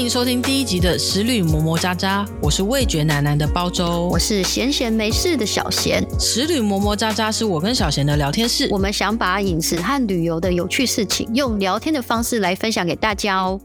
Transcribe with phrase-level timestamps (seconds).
[0.00, 6.06] 迎收听第一集的《食旅磨磨渣渣》，我是味觉奶奶的包周，我是闲闲没事的小闲。
[6.20, 13.60] 食旅磨磨渣渣是我跟小闲的聊天室，我们想把饮食和旅游的有趣事情，用聊天的方式来分享给大家哦。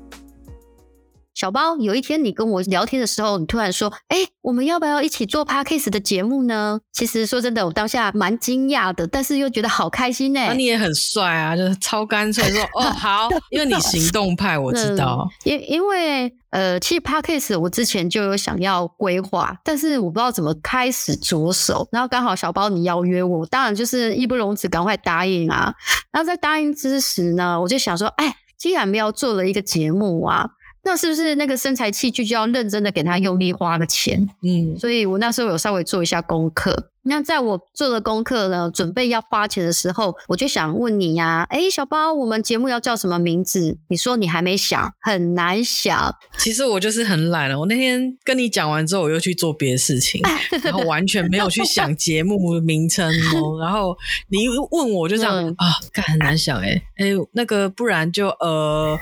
[1.44, 10.40] 小包，有一天你跟我聊天的时候，你突然说：“哎，我们要不要一起做 Podcast 的节目呢？”其实说真的，我当下蛮惊讶的，但是又觉得好开心呢。
[10.48, 15.28] 那你也很帅啊，就是超干脆说：“哦， 好。”因为你行动派，我知道。
[15.44, 21.86] 因、嗯、因为呃，其实 Podcast 我之前就有想要规划，但是我不知道怎么开始着手。
[21.92, 25.74] 然后刚好小包你邀约我，当然就是义不容辞，赶快答应啊。
[26.10, 30.52] 然后在答应之时呢，我就想说：“哎，既然没有做了一个节目啊。”
[30.84, 34.30] 那是不是那个身材器具就要认真的给他用力花个钱？
[34.42, 36.90] 嗯，所以我那时候有稍微做一下功课。
[37.06, 43.78] 那在我做了功课呢，准备要花钱的时候，我就想问你呀，哎，小包，我们节目要叫什么名字？
[43.90, 46.16] 你说你还没想，很难想。
[46.38, 47.60] 其实我就是很懒了。
[47.60, 50.22] 我那天跟你讲完之后，我又去做别的事情，
[50.64, 53.60] 然后完全没有去想节目名称哦。
[53.60, 53.96] 然后
[54.30, 58.98] 你问我，就这样、嗯、啊，干很难想诶诶，那个不然就呃，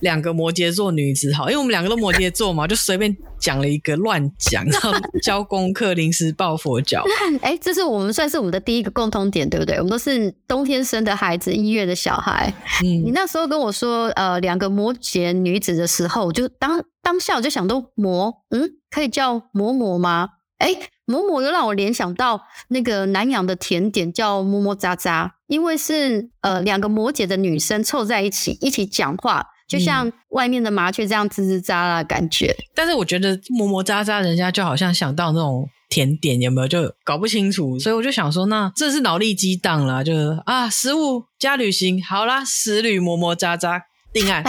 [0.00, 7.02] 两个摩羯座女子好，因为我们两个都摩羯座嘛，就随便讲了一个乱讲，然后交功课，临时抱佛脚。
[7.46, 9.76] 哎，这是我们算是我们的第一个共通点，对不对？
[9.76, 12.52] 我们都是冬天生的孩子，一月的小孩。
[12.82, 20.30] 嗯，你那时候跟我说，呃，两个摩羯女子的时候，我就当当下我就想到摩，嗯，可以叫摩摩吗？
[20.58, 20.74] 哎，
[21.04, 32.46] 摩摩又让我联想到那个南洋的甜点叫摩摩喳喳，因为是呃两个摩羯的女生凑在一起一起讲话，就像外面的麻雀这样吱吱喳喳的感觉。
[32.46, 35.68] 嗯，但是我觉得摩摩喳喳，人家就好像想到那种。
[35.88, 43.82] 甜点有没有就搞不清楚，所以我就想说，那这是脑力激荡了，就是啊，食物加旅行，好啦，食旅磨磨渣渣
[44.12, 44.42] 定案，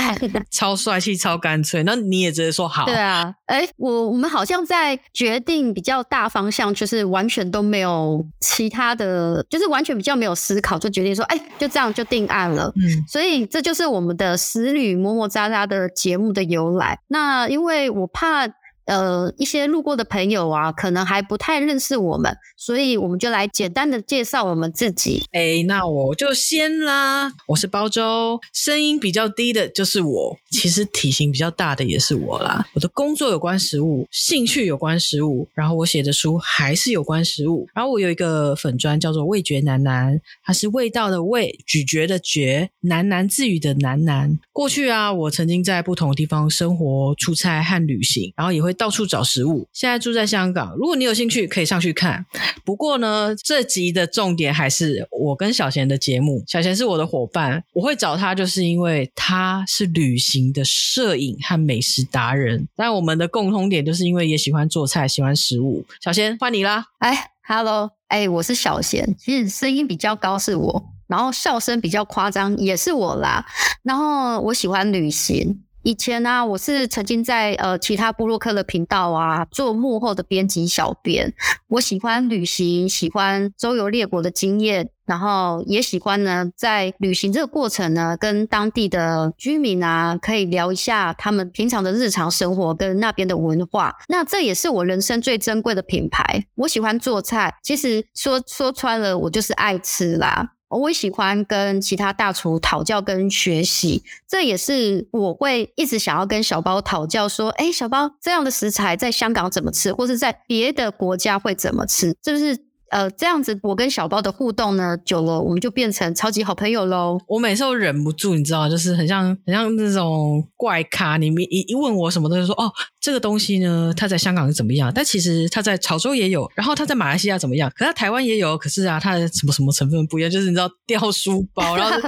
[0.50, 1.84] 超帅气，超干脆。
[1.84, 2.86] 那你也直接说好？
[2.86, 12.72] 对啊，哎、欸，我我们好像在决定比较大方向，就是完全都没有其他的，就是完全比较没有思考，就决定说，哎、欸，就这样就定案了。
[12.78, 17.00] 嗯，所以这就是我们的死旅磨磨渣渣的节目的由来。
[17.10, 18.48] 那因为我怕。
[18.88, 25.26] 呃，一些路过的朋友啊，可能还不太认识我们，所以我们就来简单的介绍我们自己。
[25.34, 27.34] 哎，那我就先啦。
[27.48, 32.66] 我是包周，声音比较低的就是我，其实体型比较大的也是我啦。
[32.76, 37.68] 我的工作有关食物，兴趣有关食物，然后我写的书还是有关食物。
[37.76, 44.40] 然后我有一个粉专叫做味觉男男，它是味道的味，咀嚼的嚼，喃喃自语的喃喃。
[44.54, 48.77] 过去啊，我曾经在不同地方生活、出差和旅行，然后也会。
[48.78, 49.68] 到处找食物。
[49.74, 52.26] 现在住在香港，如果你有兴趣，可以上去看。
[52.64, 56.44] 不过呢，这集的重点还是我跟小贤的节目。
[56.48, 62.68] 小贤是我的伙伴，我会找他，就是因为他是旅行的摄影和美食达人。
[62.76, 65.84] 但我们的共通点就是因为也喜欢做菜，喜欢食物。
[66.02, 66.86] 小贤，换你啦！
[67.00, 69.16] 哎，Hello，哎，我是小贤。
[69.18, 73.46] 其实声音比较高是我，然后笑声比较夸张也是我啦。
[73.84, 75.64] 然后我喜欢旅行。
[75.88, 81.34] 以前呢、我是曾经在呃其他部落客的频道啊做幕后的编辑小编。
[81.70, 93.96] 我喜欢旅行，喜欢周游列国的经验，然后也喜欢呢在旅行这个过程呢，跟当地的居民啊可以聊一下他们平常的日常生活跟那边的文化。
[94.10, 96.48] 那这也是我人生最珍贵的品牌。
[96.56, 100.50] 我喜欢做菜，其实说说穿了，我就是爱吃啦。
[100.70, 112.67] 我也喜欢跟其他大厨讨教跟学习，这也是我会一直想要跟小包讨教说，诶，小包这样的食材在香港怎么吃，或是在别的国家会怎么吃，这是。
[112.90, 117.20] 呃，这样子我跟小包的互动呢，久了我们就变成超级好朋友喽。
[117.28, 121.18] 我每次都忍不住，你知道，就是很像很像那种怪咖。
[121.18, 122.72] 你一一问我什么东西，说哦，
[123.02, 124.92] 这个东西呢，它在香港是怎么样？
[124.94, 127.70] 但其实它在潮州也有，然后它在马来西亚怎么样？
[127.76, 130.32] 可是它台湾也有，可是啊，它的什么什么成分不一样？
[130.32, 132.00] 就是你知道掉书包，然后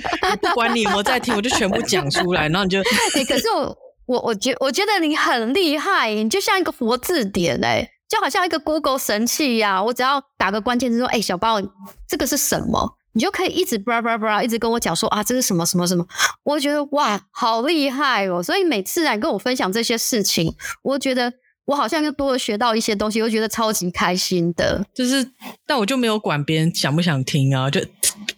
[0.42, 2.80] 不管你有没有在听，我就全部讲出来，然后你就。
[2.80, 7.90] 欸、可是我我我觉我觉得你很厉害，你就像一个活字典哎。
[8.10, 11.62] 就好像一个 Google 神器一样，我只要打个关键字说：“哎、小包，
[12.08, 16.06] 这个是什么？”你就可以一直叭叭叭，一直跟我讲说：“啊，这是什么什么什么？”
[16.44, 18.42] 我觉得哇，好厉害哦！
[18.42, 21.34] 所以每次来跟我分享这些事情，我觉得。
[21.70, 24.84] 我好像又多了学到一些东西，我觉得超级开心的。
[24.92, 25.24] 就是，
[25.68, 27.80] 但我就没有管别人想不想听啊，就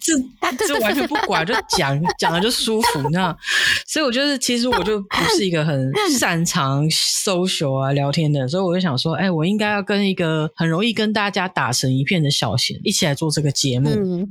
[0.02, 3.36] 这这完全不管，就讲讲了就舒服，你知道？
[3.86, 13.90] 所以我就是，其实我就不是一个很擅长 social 啊聊天的，所以我就想说，哎，我应该要跟一个很容易跟大家打成一片的小贤一起来做这个节目。
[13.90, 14.28] 嗯，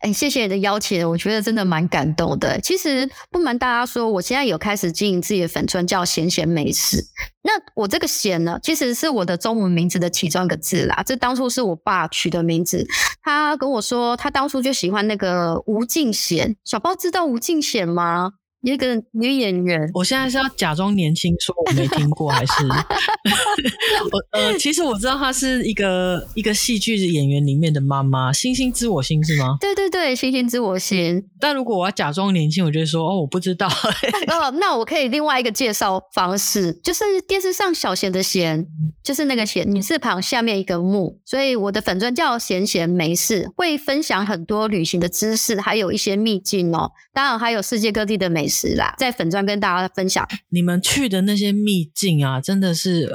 [0.00, 2.60] 哎，谢谢你的邀请，我觉得真的蛮感动的。
[2.60, 7.06] 其实不瞒大家说，我现在有开始经营自己的粉专，叫闲闲美食。
[7.44, 11.02] 那我这个闲呢，其实是我的中文名字的其中一个字啦。
[11.04, 12.86] 这当初是我爸取的名字，
[13.24, 16.56] 他跟我说，他当初就喜欢那那个吴敬贤。
[16.64, 18.32] 小包知道吴敬贤吗？
[18.70, 22.52] 一个女演员，我现在是要假装年轻，说我没听过，还是
[24.12, 29.56] 我呃，其实我知道她是一个一个戏剧演员里面的妈妈，《星星知我心》是吗？
[29.60, 31.16] 对对对，《星星知我心》。
[31.40, 33.66] 但如果我要假装年轻，我就会说哦，我不知道。
[34.28, 38.64] 哦，那我可以另外一个介绍方式，就是电视上小贤的贤，
[39.02, 48.62] 就是那个贤，女字旁下面一个木，所以我的粉钻叫贤贤没事，会分享很多旅行的知识，还有一些秘境哦，当然还有世界各地的美食。
[48.62, 53.12] 是啦，在粉专跟大家分享，你们去的那些秘境啊，真的是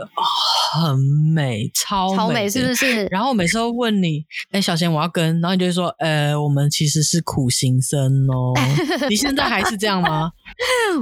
[0.73, 0.99] 很
[1.33, 3.05] 美，超美，超美，是不是？
[3.05, 8.53] 然后我每次都问你，哎、欸，小贤，我要跟，然后你就会说，呃，我们其实是苦行僧哦。
[9.09, 10.31] 你现在还是这样吗？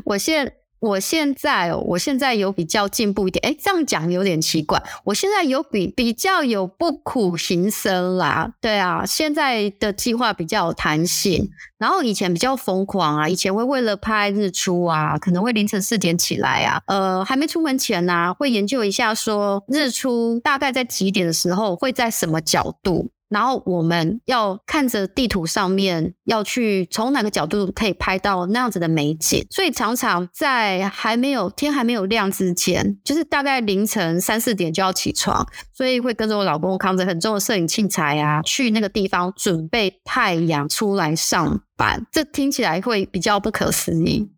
[0.04, 0.54] 我现
[0.86, 3.44] 我现在，我现在有比较进步一点。
[3.44, 4.82] 哎，这样讲有点奇怪。
[5.06, 8.54] 我现在有比比较有不苦行僧啦。
[8.62, 11.50] 对啊，现在的计划比较有弹性。
[11.78, 23.10] 然后以前比较疯狂啊，以前会为了拍日出啊，可能会凌晨四点起来啊，呃，还没出门前啊，会研究一下说日出大概在几点的时候会在什么角度。
[23.28, 42.06] 然后我们要看着地图上面，要去从哪个角度可以拍到那样子的美景，所以常常在还没有天还没有亮之前，就是大概凌晨三四点就要起床，所以会跟着我老公扛着很重的摄影器材啊，去那个地方准备太阳出来上班。
[42.12, 44.30] 这听起来会比较不可思议，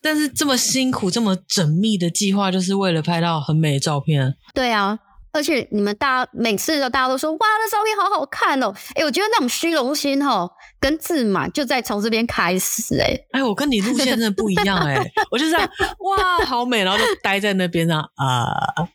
[0.00, 4.34] 但是这么辛苦、这么缜密的计划，就是为了拍到很美的照片。
[4.52, 4.98] 对啊。
[5.32, 8.72] 而且你们大家每次都大家都说哇，那照片好好看哦！
[8.94, 10.50] 哎，我觉得那种虚荣心哈、哦。
[10.80, 15.62] 跟自满就在从这边开始哎、欸，哎，我跟你路线真的不一样哎、欸，我就这样
[16.00, 18.50] 哇，好美，然后就待在那边啊啊，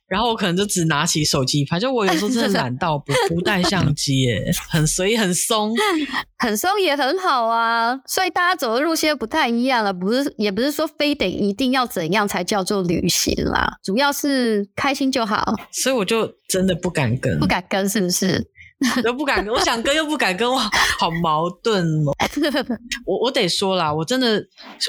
[0.05, 5.73] 然后我可能就只拿起手机拍，就我有时候真的懒到不不带相机哎、欸，很随很松，
[6.39, 18.45] 很松也很好啊，所以大家走的路线不太一样了，不是也不是说非得一定要怎样才叫做旅行啦，主要是开心就好，所以我就真的不敢跟，不敢跟是不是？
[19.03, 20.55] 都不敢跟，我想跟又不敢跟，我
[20.99, 22.13] 好矛盾哦。
[23.07, 24.39] 我我得说啦，我真的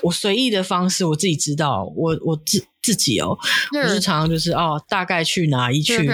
[0.03, 3.35] 我随意的方式我自己知道，我我自自己哦，
[3.83, 6.07] 我是常常就是哦，大概去哪一区，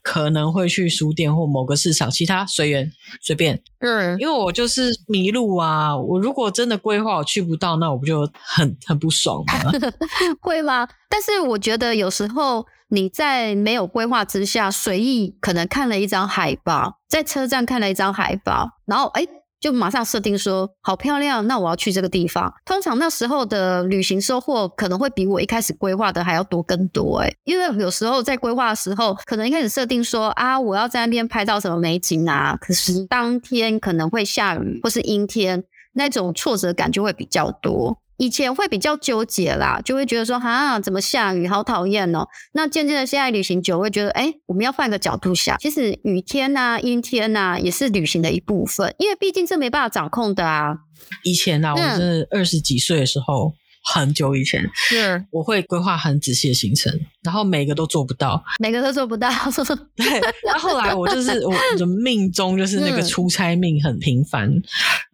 [0.00, 2.90] 可能会去书店或某个市场，其他随缘
[3.20, 3.62] 随便。
[3.80, 9.70] 嗯，因为我就是迷路啊，我如果真的规划我去不到，那我不就很很不爽吗？
[10.40, 10.88] 会吗？
[11.10, 12.64] 但是我觉得有时候。
[12.90, 19.28] 你在没有规划之下，随意可能看了一张海报，在车站看了一张海报，然后诶
[19.60, 22.52] 就马上设定说好漂亮，那我要去这个地方。
[22.64, 35.62] 通常那时候的旅行收获可能会比我一开始规划的还要多更多诶，因为有时候在规划的时候，可能一开始设定说啊，我要在那边拍到什么美景啊，可是当天可能会下雨或是阴天，
[35.92, 37.98] 那种挫折感就会比较多。
[38.20, 42.28] 以前会比较纠结啦，就会觉得说哈，怎么下雨，好讨厌哦。
[42.52, 50.76] 那渐渐的，现在旅行久，会觉得哎，我们要换个角度想，其实雨天呐、啊、阴天呐、啊，也是旅行的一部分，因为毕竟这没办法掌控的啊。
[51.24, 53.54] 以前啊，我是二十几岁的时候。
[53.82, 59.28] 嗯很久以前，是我会规划很仔细的行程，然后每个都做不到，每个都做不到。
[59.96, 60.06] 对，
[60.44, 64.62] 然后后来我就是我的命中就是那个出差命很频繁，嗯、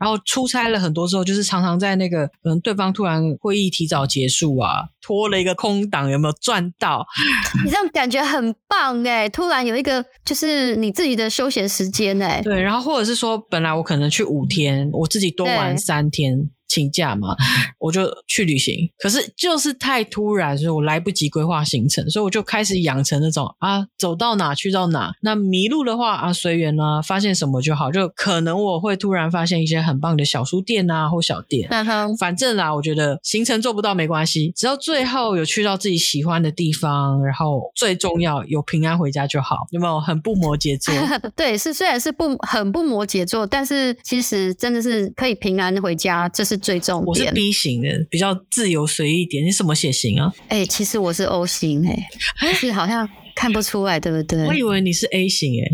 [0.01, 7.07] 然后出差了很多之后，就是常常在那个可能对方突然会议提早结束啊，拖了一个空档，有没有赚到？
[7.65, 16.51] 你这样感觉很棒哎，突然有一个就是你自己的休闲时间哎，对，然后或者是说本来我可能去五天，我自己多玩三天。
[16.69, 17.37] 请假嘛，
[17.79, 18.91] 我就去旅行。
[18.99, 25.13] 可是就是太突然，所以我来不及规划行程，所以我就开始养成那种啊，走到哪去到哪。
[25.23, 27.91] 那迷路的话啊，随缘啊，发现什么就好。
[27.93, 31.69] 就可能我会突然发现一些很棒的小书店啊，或小店。
[31.71, 39.67] 那哼，反正啦，我觉得行程做不到没关系，只要最后有去到自己喜欢的地方，然后最重要有平安回家就好。
[39.71, 40.93] 有没有很不摩羯座？
[41.37, 46.56] 对，是虽然是不很不摩羯座，但是其实真的是可以平安回家，这是。
[46.57, 49.45] 最重点，我是 B 型的，比较自由随意一点。
[49.45, 50.33] 你什么血型啊？
[50.49, 52.09] 哎、欸，其实我是 O 型、欸，哎，
[52.41, 54.47] 但是好像看不出来，对不对？
[54.47, 55.69] 我以为你是 A 型、欸，哎，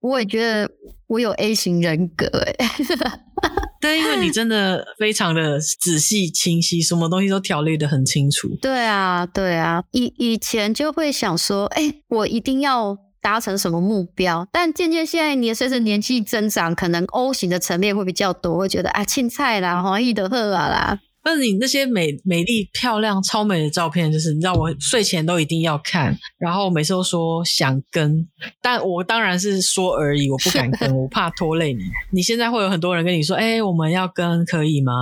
[0.00, 0.70] 我也觉得
[1.06, 2.70] 我有 A 型人格、欸，哎，
[3.80, 8.48] 对，因为你真的非常的仔细清晰，什么东西都条列的很清楚。
[8.60, 12.98] 对啊，对啊，以以前就会想说，哎、欸，我一定要。
[13.20, 14.46] 达成什么目标。
[14.52, 21.00] 但渐渐现在你随着年纪增长，可能 O 型的层面会比较多，会觉得啊，青菜啦，黄易的贺啊啦。
[21.20, 28.26] 但是你那些美美丽、漂亮、超美的照片，就是你知道，我睡前都一定要看，然后每次都说想跟，
[28.62, 31.82] 但我当然是说而已，我不敢跟， 我怕拖累你。
[32.12, 34.92] 你现在会有很多人跟你说，哎、欸，我们要跟，可以吗？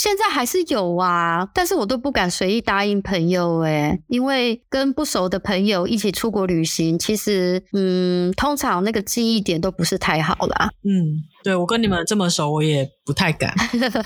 [0.00, 10.70] 现在还是有啊，但是我都不敢随意答应朋友诶、欸，因为跟不熟的朋友一起出国旅行，其实嗯，通常那个记忆点都不是太好啦。
[10.84, 13.54] 嗯，对，我跟你们这么熟，我也不太敢。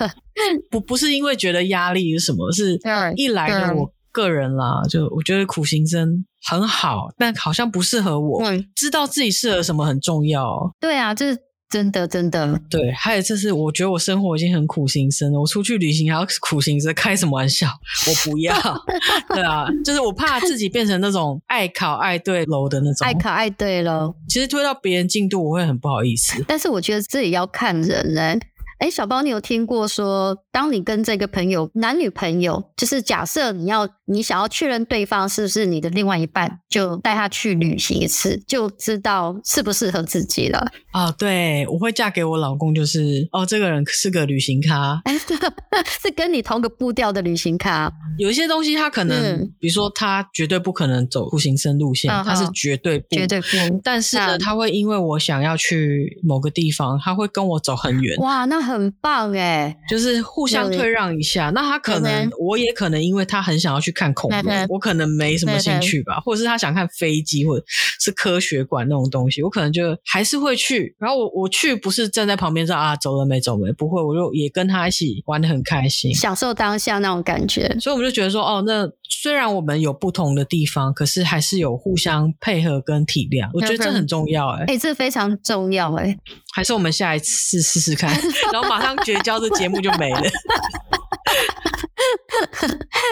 [0.69, 2.77] 不不是因为觉得压力是什么，是
[3.15, 8.43] 一来的我个人啦，就我觉得苦行僧很好，但好像不适合我。
[8.43, 10.75] 嗯，知道自己适合什么很重要。
[10.81, 11.39] 对啊，就是。
[11.71, 15.41] 真的，真的，对，还有就是，我觉得我生活已经很苦行僧了。
[15.41, 17.67] 我出去旅行还要苦行僧，开什么玩笑？
[18.07, 18.55] 我不要，
[19.35, 24.15] 对啊，就是我怕自己变成那种爱考爱对楼的那种，爱考爱对楼。
[24.29, 26.45] 其实推到别人进度，我会很不好意思。
[26.47, 28.39] 但是我觉得这也要看人呢。
[28.79, 40.67] 哎，小包，你有听过说，当你跟这个朋友，男女朋友，就是假设你要，你想要确认对方是不是你的另外一半，就带他去旅行一次，就知道适不适合自己了。
[40.93, 45.01] 哦，对，我会嫁给我老公，就是哦，这个人是个旅行咖，
[46.03, 47.91] 是跟你同个步调的旅行咖。
[48.19, 53.47] 有一些东西他可能，嗯、比如说他绝对不可能走步行僧路线，哦、他是绝对不，绝对不。
[53.85, 58.17] 但是呢，他会因为我想要去某个地方，他会跟我走很远。
[58.19, 58.64] 哇，那。
[58.65, 61.51] 很棒哎，就是互相退让一下。
[61.55, 67.65] 那他可能，我也可能，因为他很想要去看恐龙，我可能没什么兴趣吧，或者是他想看飞机，或者
[68.01, 70.97] 是科学馆那种东西，我可能就还是会去。
[70.99, 77.69] 然后我我去不是站在旁边说啊，走了没走没，不会，我就也跟他一起玩的很开心，享受当下那种感觉。
[77.81, 86.19] 所以我们就觉得说，哦，那虽然我们有不同的地方，可是还是有互相配合跟体谅，我觉得这很重要哎，哎，这非常重要哎。
[86.53, 88.11] 还是我们下一次试试看，
[88.53, 90.21] 然后马上绝交，这节目就没了。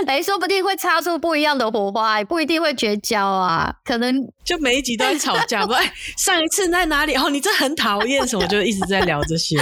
[0.07, 5.65] 哎，说不定会擦出不一样的火花，不一定会绝交啊，可能就每一集都在吵架。
[5.67, 7.15] 不，哎，上一次在哪里？
[7.15, 8.47] 哦，你这很讨厌什么？
[8.49, 9.57] 就一直在聊这些。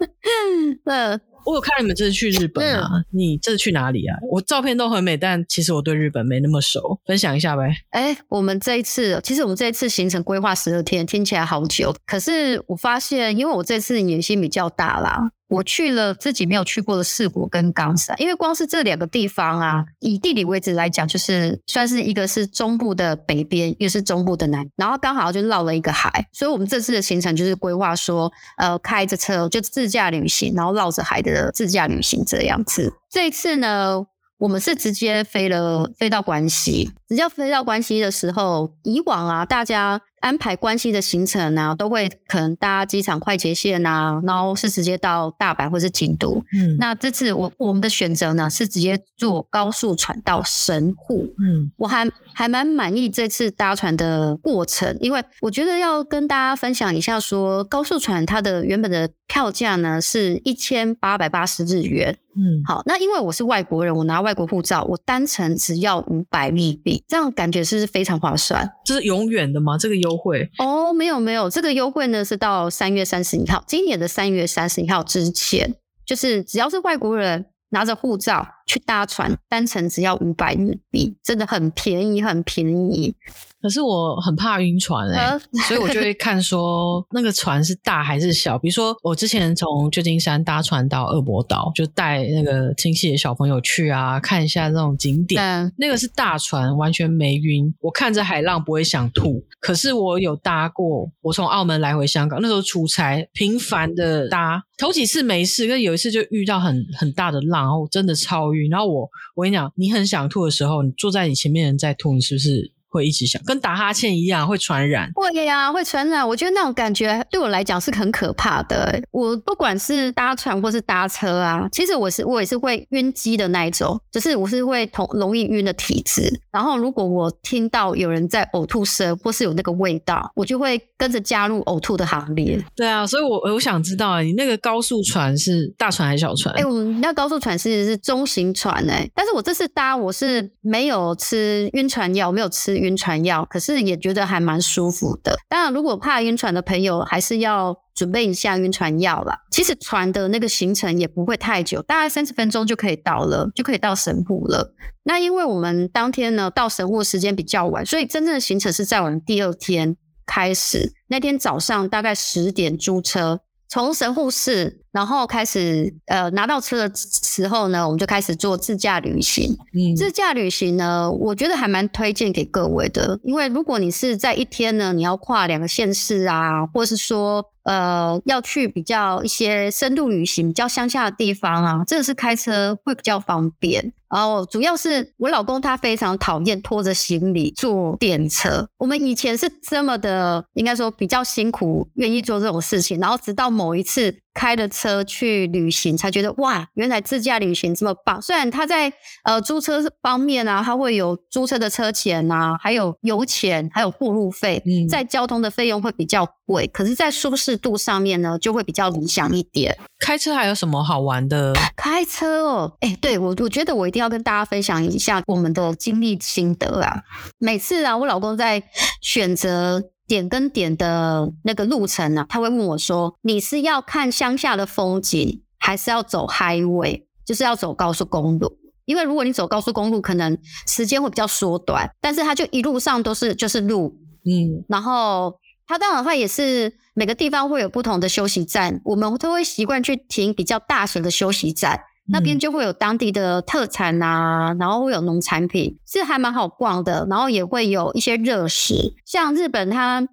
[0.84, 1.20] 嗯。
[1.46, 4.18] 我有看你们这次去日本啊，嗯、你这次去哪里啊？
[4.30, 7.72] 我照片都很美，但其实我对日本没那么熟，分享一下呗。
[7.90, 15.30] 哎，我们这一次，其实我们这一次行程规划十二天，听起来好久，可是我发现，因为我这次年纪比较大啦。
[15.48, 32.94] 我去了自己没有去过的四国跟冈山，因为光是这两个地方啊，以地理位置来讲，就是算是一个是中部的北边，一个是中部的南，然后刚好就绕了一个海，所以我们这次的行程就是规划说，呃，开着车就自驾旅行，然后绕着海的自驾旅行这样子。
[33.08, 34.04] 这一次呢，
[34.38, 40.00] 我们是直接飞了飞到关西，直接飞到关西的时候，以往啊，大家。
[40.26, 46.42] 安排关系的行程呢、啊，都会可能搭机场快捷线啊，然后是直接到大阪或是京都。
[46.52, 51.32] 嗯，那这次我我们的选择呢，是直接坐高速船到神户。
[51.38, 62.18] 嗯，我还还蛮满意这次搭船的过程，因为我觉得要跟大家分享一下说，说高速船它的原本的票价呢是一千八百八十日元。
[62.36, 68.70] 嗯，好，那因为我是外国人，我拿外国护照，我单程只要五百日币，这样感觉是不是非常划算？
[68.84, 69.78] 这是永远的吗？
[69.78, 75.74] 这个优惠哦，没有没有，这个优惠呢是到三月三十一号，今年的三月三十一号之前，
[76.04, 83.14] 就是只要是外国人拿着护照去搭船，单程只要五百日币，真的很便宜，很便宜。
[83.62, 88.56] 可是我很怕晕船哎、所以我就会看说 那个船是大还是小。
[88.56, 95.42] 比如说我之前从旧金山搭船到恶魔岛，就带那个亲戚的小朋友去啊，看一下那种景点。
[95.42, 97.74] 嗯、那个是大船，完全没晕。
[97.80, 99.42] 我看着海浪不会想吐。
[99.58, 112.72] 可是我有搭过，我从澳门来回香港，那时候出差，频繁的搭，头几次没事，但有一次就遇到很很大的浪，然后真的超然后我我跟你讲，你很想吐的时候，你坐在你前面的人在吐，你是不是？
[112.96, 115.10] 会一起想，跟打哈欠一样，会传染。
[115.14, 116.26] 会呀，会传染。
[116.26, 119.00] 我觉得那种感觉对我来讲是很可怕的。
[119.10, 126.40] 我不管是搭船或是搭车啊，其实我是我也是会晕机的那一种，就是我是会同容易晕的体质。
[126.50, 132.58] 然后如果我听到有人在呕吐声或是有那个味道，我就会跟着加入呕吐的行列。
[132.74, 136.54] 对啊，所以我我想知道，你那个高速船是大船还是小船？
[136.56, 142.96] 哎，我们那高速船是是中型船哎，但是我这次搭我是没有吃晕船药，我没有吃晕。
[142.96, 145.36] 船药，可是也觉得还蛮舒服的。
[145.48, 149.38] 当然，如果怕晕船的朋友，还是要准备一下晕船药啦。
[149.50, 154.74] 其实船的那个行程也不会太久，大概三十分钟就可以到了，就可以到神户了。
[155.04, 159.96] 那因为我们当天呢到神户时间比较晚，所以真正的行程是在我们第二天。
[160.28, 164.80] 开始，那天早上大概十点租车，从神户市。
[164.92, 169.54] 然后开始，呃，拿到车的时候呢，我们就开始做自驾旅行。
[169.74, 183.92] 嗯，自驾旅行呢，我觉得还蛮推荐给各位的，因为如果你是在一天呢，你要跨两个县市啊，或是说，呃，要去比较一些深度旅行、比较乡下的地方啊，这个是开车会比较方便。
[184.08, 188.68] 然后主要是我老公他非常讨厌拖着行李坐电车。
[188.78, 192.98] 我们以前是这么的，应该说比较辛苦，愿意做这种事情。
[193.00, 194.16] 然后直到某一次。
[194.36, 198.20] 开了车去旅行，才觉得哇，原来自驾旅行这么棒。
[198.20, 198.92] 虽然他在
[199.24, 209.74] 呃租车方面啊，他会有租车的车钱啊，还有油钱，还有过路费，嗯，在交通的费用会比较贵，可是，在舒适度上面呢，就会比较理想一点。
[210.00, 211.54] 开车还有什么好玩的？
[211.74, 217.02] 开车哦，哎，对我，我觉得我一定要跟大家分享一下我们的经历心得啊。
[217.38, 218.62] 每次啊，我老公在
[219.00, 219.82] 选择。
[220.08, 228.56] 点跟点的那个路程呢、啊，他会问我说：“你是要看乡下的风景，还是要走 highway，就是要走高速公路？
[228.84, 230.38] 因为如果你走高速公路，可能
[230.68, 250.06] 时间会比较缩短，但是他就一路上都是就是路，嗯，然后他当然的话也是每个地方会有不同的休息站，我们都会习惯去停比较大型的休息站。”那边就会有当地的特产啊，然后会有农产品，是还蛮好逛的，然后也会有一些热食，像日本他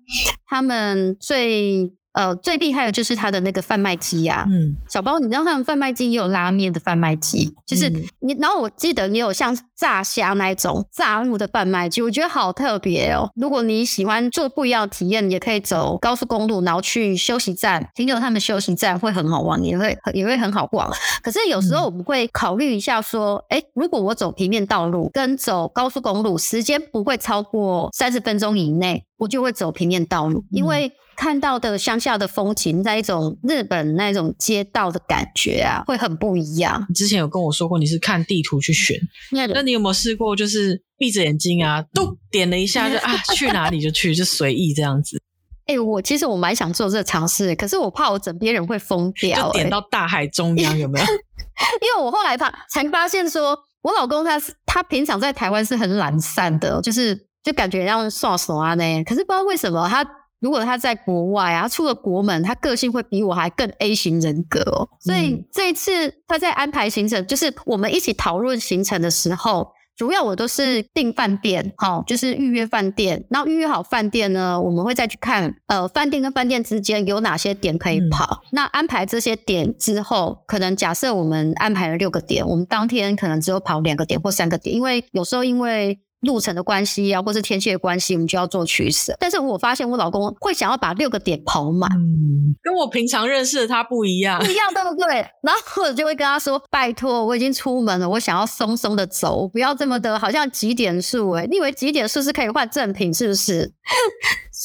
[0.45, 1.93] 他们最。
[2.13, 7.89] 呃，最厉害的就是它的那个贩卖机啊，嗯，小包，你知道他们贩卖机也有拉面的贩卖机，就是
[8.19, 13.29] 你，然后我记得也有像炸虾那一种炸物的贩卖机，我觉得好特别哦。
[13.35, 20.87] 如果你喜欢做不一样的体验，也可以走高速公路，然后去休息站停留，他们休息站会很好玩，也会也会很好逛。
[21.23, 30.91] 可是有时候我们会考虑一下说，哎，如果我走平面道路跟走高速公路，时间不会超过三十分钟以内，我就会走平面道路，因为。
[31.15, 36.85] 看到的乡下的风情，在一种日本那种街道的感觉啊，会很不一样。
[36.93, 38.97] 之前有跟我说过，你是看地图去选，
[39.31, 45.21] 那那你有没有试过，就是闭着眼睛啊，都点了一下就 啊，去哪里就去，就随意这样子？
[45.65, 49.47] 哎、欸，我其实我蛮想做这个尝试，可是我怕我枕边人会疯掉、欸。
[49.47, 51.05] 就点到大海中央有没有？
[51.81, 59.03] 因为我后来发才发现说，我老公他是他平常在台湾是很懒散的，就是就感觉像耍耍啊呢。
[59.03, 60.03] 可是不知道为什么他。
[60.43, 64.89] 如果他在国外啊，出了国门，他个性会比我还更 A 型人格哦。
[64.99, 73.25] 所以这一次他在安排行程，就是我们一起讨论行程的时候，主要我都是订饭店，好，就是预约饭店。
[73.29, 78.41] 然后预约好饭店呢，我们会再去看，呃，饭店跟饭店之间有哪些点可以跑。
[78.51, 85.99] 那安排这些点之后，可能假设我们安排了六个点，我们当天可能只有跑两个点或三个点，因为有时候因为。
[86.23, 89.15] 路程的关系啊，或是天气的关系，我们就要做取舍。
[89.19, 95.15] 但是我发现我老公会想要把六个点跑满，嗯，跟我平常认识的他不一样，不一样，对不对？
[95.41, 103.73] 然后我就会跟他说：“拜托，我已经出门了，我想要松松的走，不要这么的，好像几点数诶，你以为几点数是可以换赠品，是不是？”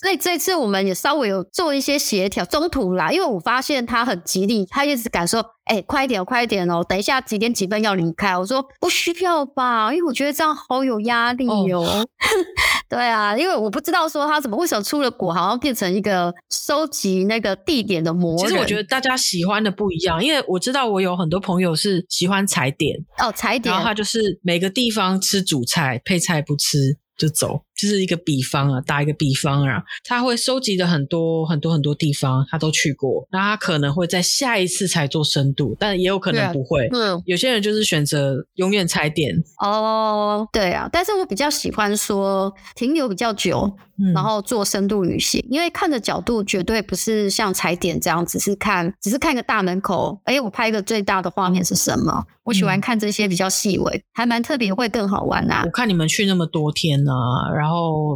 [0.00, 5.44] 所以这次我们也稍微有做一些协调，中途啦，因为我发现他很极力，他一直敢说。
[5.68, 6.82] 哎、欸，快一点哦，快一点哦！
[6.88, 8.34] 等一下几点几分要离开？
[8.34, 11.98] 我说不需要吧，因为我觉得这样好有压力哟、哦。
[11.98, 12.04] Oh.
[12.88, 18.46] 对啊，因为我不知道说他怎么为什么出了国，好像变成一个收集那个地点的魔人。
[18.46, 26.96] 其实我觉得大家喜欢的不一样，因为我知道我有很多朋友是喜欢踩点哦，踩点，然后他就是每个地方吃主菜，配菜不吃。
[27.18, 36.88] 就走，就是一个比方啊，打一个比方啊，他会收集的很多很多很多地方，他都去过，那他可能会在下一次才做深度，但也有可能不会。
[36.92, 39.34] 嗯，有些人就是选择永远踩点。
[39.60, 43.72] 哦，对啊，但是我比较喜欢说停留比较久。
[44.14, 50.16] 然后做深度旅行，因为看的角度绝对不是像踩点这样，只是看，只是看个大门口。
[50.22, 52.24] 哎，我拍一个最大的画面是什么？
[52.44, 55.62] 我喜欢看这些比较细微，还蛮特别，会更好玩啊。
[55.66, 57.12] 我看你们去那么多天呢，
[57.56, 57.67] 然后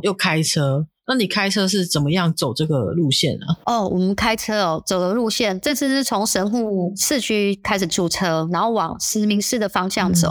[0.03, 3.47] 又开车，那你开车是怎么样走这个路线呢？
[3.67, 10.29] 哦，我们开车哦，走的路线，这次是从神户市区开始出车，然后往石明市的方向走，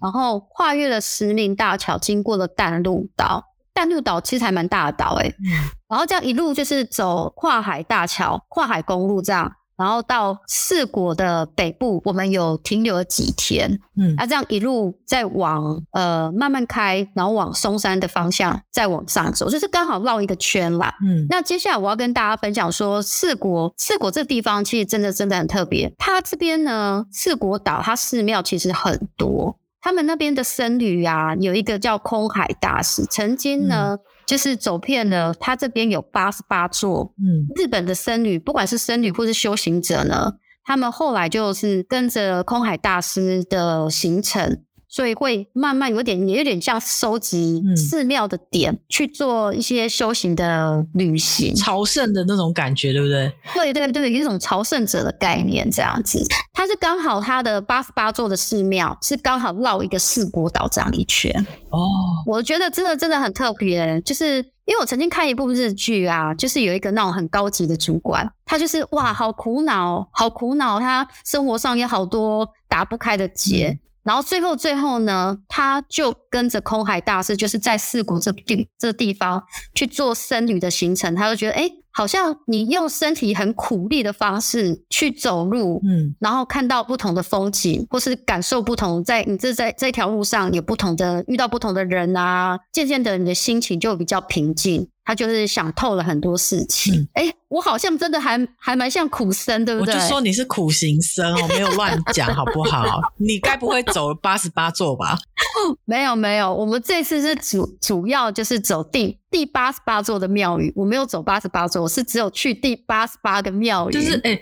[0.00, 3.44] 然后跨越了石明大桥，经过了淡路岛。
[3.74, 5.50] 淡路岛其实还蛮大的岛诶、欸嗯、
[5.88, 29.58] 然后这样一路就是走跨海大桥、跨海公路这样，然后到四国的北部，我们有停留了几天，嗯，啊，这样一路再往呃慢慢开，然后往松山的方向再往上走，就是刚好绕一个圈啦，嗯，那接下来我要跟大家分享说，四国四国这地方其实真的真的很特别，它这边呢四国岛它寺庙其实很多。
[29.80, 37.12] 他们那边的僧侣啊，有一个叫空海大师，曾经呢就是走遍了，他这边有八十八座。
[37.18, 40.34] 嗯，日本的僧侣，不管是僧侣或是修行者呢，
[40.64, 44.62] 他们后来就是跟着空海大师的行程。
[44.94, 53.32] 所以会慢慢有点，也有点像收集寺庙的点，嗯、去做一些修行的旅行，朝圣的那种感觉，对不对？
[53.54, 56.24] 对对对，一种朝圣者的概念这样子。
[56.52, 61.44] 它是刚好它的八十八座的寺庙是刚好绕一个四国岛这样一圈。
[61.70, 61.80] 哦，
[62.24, 73.70] 我觉得真的真的很特别，就是因为我曾经看一部日剧啊，就是有一个那种很高级的主管，他就是哇，好苦恼，好苦恼，他生活上有好多打不开的结。
[73.70, 79.42] 嗯然后最后最后呢，他就跟着空海大师，就是在四国这地这地方
[79.74, 81.14] 去做僧侣的行程。
[81.14, 94.88] 他就觉得，哎，好像你用身体很苦力的方式去走路，嗯，然后看到不同的风景，或是感受不同，在你这在这条路上有不同的遇到不同的人啊，渐渐的你的心情就比较平静。
[95.04, 99.94] 他就是想透了很多事情，哎、嗯，我好像真的还还蛮像苦僧，对不对？
[99.94, 103.00] 我就说你是苦行僧，我没有乱讲，好不好？
[103.18, 105.18] 你该不会走八十八座吧？
[105.84, 113.92] 没有没有，我们这次是主主要就是走第第八十八座的庙宇，我没有走八十八座，我是只有去第八十八个庙宇。
[113.92, 114.40] 就是哎，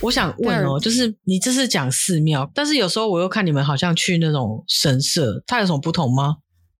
[0.00, 6.36] 我想问哦，就是你这是讲寺庙，但是有时候我又看你们好像去那种神社，它有什么不同吗？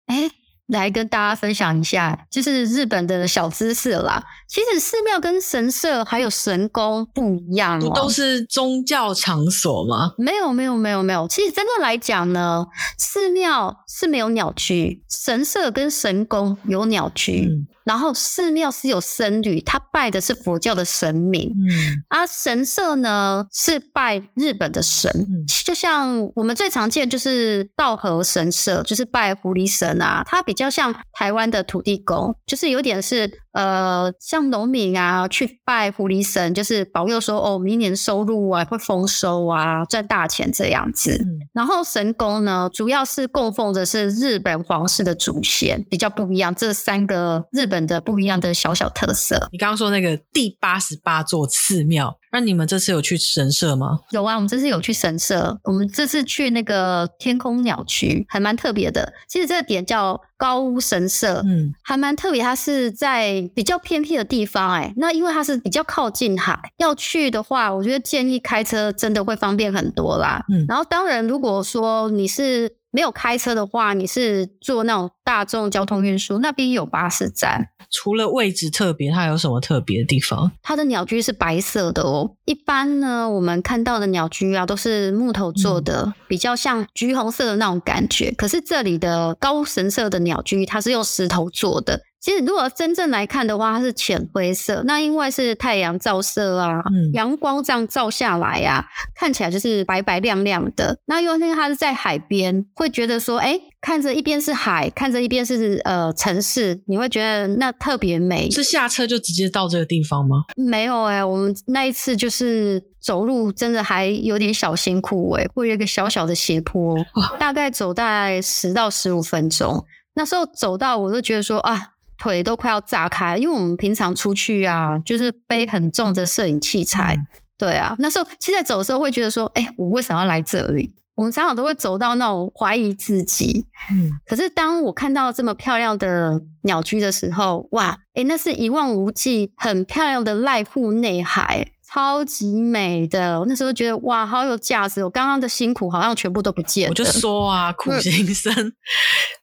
[0.07, 0.31] 哎。
[0.69, 4.23] 来跟大家分享一下，就是日本的小知识啦。
[4.49, 10.13] 其实寺庙跟神社还有神宫不一样哦，不都是宗教场所吗？
[10.17, 11.29] 没有，没有，没有，没有。
[11.29, 17.47] 其实真的来讲呢，寺庙是没有鸟居，神社跟神宫有鸟居。
[17.47, 33.45] 嗯然后寺庙是有僧侣，他拜的是佛教的神明，嗯，而神社呢是拜日本的神，嗯，就像我们最常见就是道和神社，就是拜狐狸神啊，它比较像台湾的土地公，就是有点是。
[33.55, 41.13] 呃，像农民啊，去拜狐狸神，就是保佑说，哦，明年收入啊会丰收啊，赚大钱这样子。
[41.25, 46.53] 嗯、然后神宫呢，主要是供奉的是日本皇室的祖先，比较不一样。
[46.53, 49.49] 这三个日本的不一样的小小特色。
[49.53, 52.19] 你刚刚说那个第八十八座寺庙。
[52.33, 54.01] 那你们这次有去神社吗？
[54.11, 55.57] 有啊，我们这次有去神社。
[55.63, 59.13] 我们这次去那个天空鸟区，还蛮特别的。
[59.29, 62.43] 其实这个点叫高屋神社，嗯，还蛮特别。
[62.43, 70.45] 它是在比较偏僻的地方，欸，哎，那因为它是比较靠近海，要去的话，我觉得建议开车真的会方便很多啦。
[70.53, 77.71] 嗯，然后当然，如果说你是没有开车的话，你是坐那种大众交通运输，那边有巴士站。
[77.91, 80.53] 除了位置特别，它有什么特别的地方？
[80.63, 82.37] 它的鸟居是白色的哦。
[82.45, 88.33] 一般呢，我们看到的鸟居啊，都是木头做的，嗯、比较像橘红色的那种感觉。
[88.39, 92.01] 可是这里的高神社的鸟居，它是用石头做的。
[92.25, 94.83] 其实，如果真正来看的话，它是浅灰色。
[94.87, 98.85] 那因为是太阳照射啊，嗯、阳光这样照下来呀、啊，
[99.15, 100.97] 看起来就是白白亮亮的。
[101.05, 108.51] 那因为它是在海边，会觉得说，哎，看着一边是海，看着一边是呃城市，你会觉得那特别美。
[108.51, 110.45] 是下车就直接到这个地方吗？
[110.57, 116.97] 没有哎、欸，我们那一次就是走路，真的还有点小辛苦哎、欸，会有一个小小的斜坡，
[117.39, 119.85] 大概走大概十到十五分钟。
[120.15, 121.91] 那时候走到，我都觉得说啊。
[122.19, 127.27] 腿都快要炸开，因为我们平常出去啊，就是背很重的摄影器材，嗯、
[127.59, 127.95] 对啊。
[127.99, 130.95] 那时候现在走的时候会觉得说，哎、欸，我为什么要来这里？
[131.17, 133.67] 我们常常都会走到那种怀疑自己。
[133.93, 134.11] 嗯。
[134.27, 141.69] 可是当我看到这么漂亮的鸟居的时候，哇，哎、欸，那是一望无际、很漂亮的濑户内海。
[141.95, 145.05] 超级美的，我那时候觉得哇，好有价值。
[145.05, 146.91] 我刚刚的辛苦好像全部都不见了。
[146.91, 148.73] 我 就说啊，苦行僧，嗯、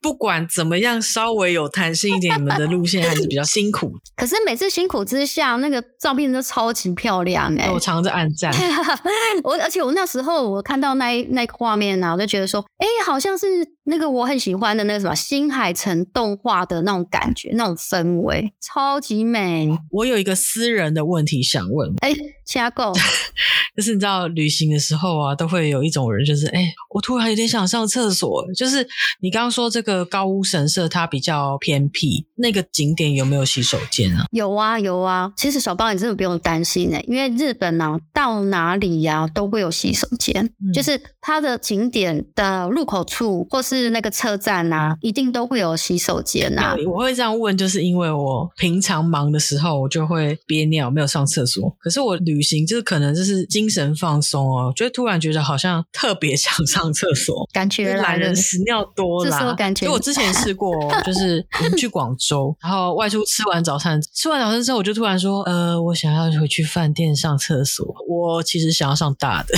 [0.02, 3.90] 不管怎么样，稍微有弹性一点，你们的路线还是比较辛苦。
[4.14, 7.72] 可是每次辛苦之下，那个照片都超级漂亮哎、欸！
[7.72, 8.52] 我常常在暗赞。
[9.44, 13.46] 我而且我那时候我看到那那个画面啊，我就觉得说，哎、欸，好像是
[13.84, 19.70] 那个我很喜欢的那个什么新海诚动画的那种感觉，那种氛围，超级美。
[19.90, 22.16] 我有一个私人的问题想问，哎、欸。
[22.44, 22.92] 加购，
[23.76, 28.44] 就是你知道旅行的时候啊，都会有一种人，就是哎、欸，我突然有点想上厕所。
[28.54, 28.86] 就是
[29.20, 34.26] 你刚刚说这个高屋神社，它比较偏僻，那个景点有没有洗手间啊？
[34.30, 35.32] 有啊，有啊。
[35.36, 46.76] 其实小包你真的不用担心呢、欸，因为日本呢、啊，到哪里呀、啊、都会有洗手间，嗯、就是它的景点的入口处或是那个车站啊，一定都会有洗手间啊。
[46.86, 51.74] 我会这样问，就是因为我平常忙的时候，我就会憋尿，没有上厕所。
[51.80, 59.40] 可是我旅旅行就是可能就是精神放松哦，就会突然觉得好像特别想上厕所， 感觉懒人屎尿多啦。
[59.40, 60.72] 这感觉，就我之前 试过，
[61.04, 69.54] 就是我们去广州， 然后外出吃完早餐，吃完早餐之后，我就突然说，呃，我想要回去饭店上厕所，我其实想要上大的，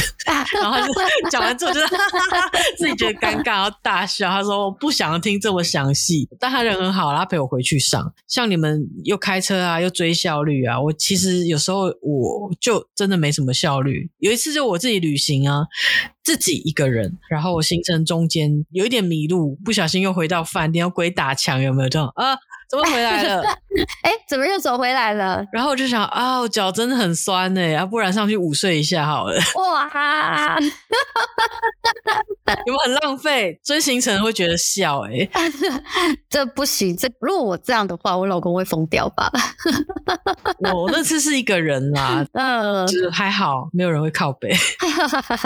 [0.61, 0.93] 然后就
[1.31, 1.87] 讲完之后，就是
[2.77, 4.31] 自己觉得尴尬，然后大笑。
[4.31, 8.13] 他说我不想要听这么详细，但他人很好，他陪我回去上。
[8.27, 14.09] 像你们又开车啊，又追效率啊，我其实有时候我就真的没什么效率。
[14.21, 15.67] 有一次就我自己旅行啊，
[16.25, 22.37] 自己一个人，然后我行程中间有一点迷路，不小心又回到饭店，要鬼打墙，有没有这种啊？
[22.71, 23.43] 怎么回来了？
[24.03, 25.45] 哎，怎么又走回来了？
[25.53, 29.39] 然后我就想啊，我脚真的很酸哎，要不然上去午睡一下好了。
[29.57, 30.57] 哇哈！
[32.67, 33.61] 有没有很浪费？
[33.63, 35.29] 追行程会觉得笑哎，
[36.31, 36.97] 这不行。
[36.97, 39.31] 这如果我这样的话，我老公会疯掉吧？
[40.73, 44.51] 我那次是一个人啦，嗯，就是还好，没有人会靠背。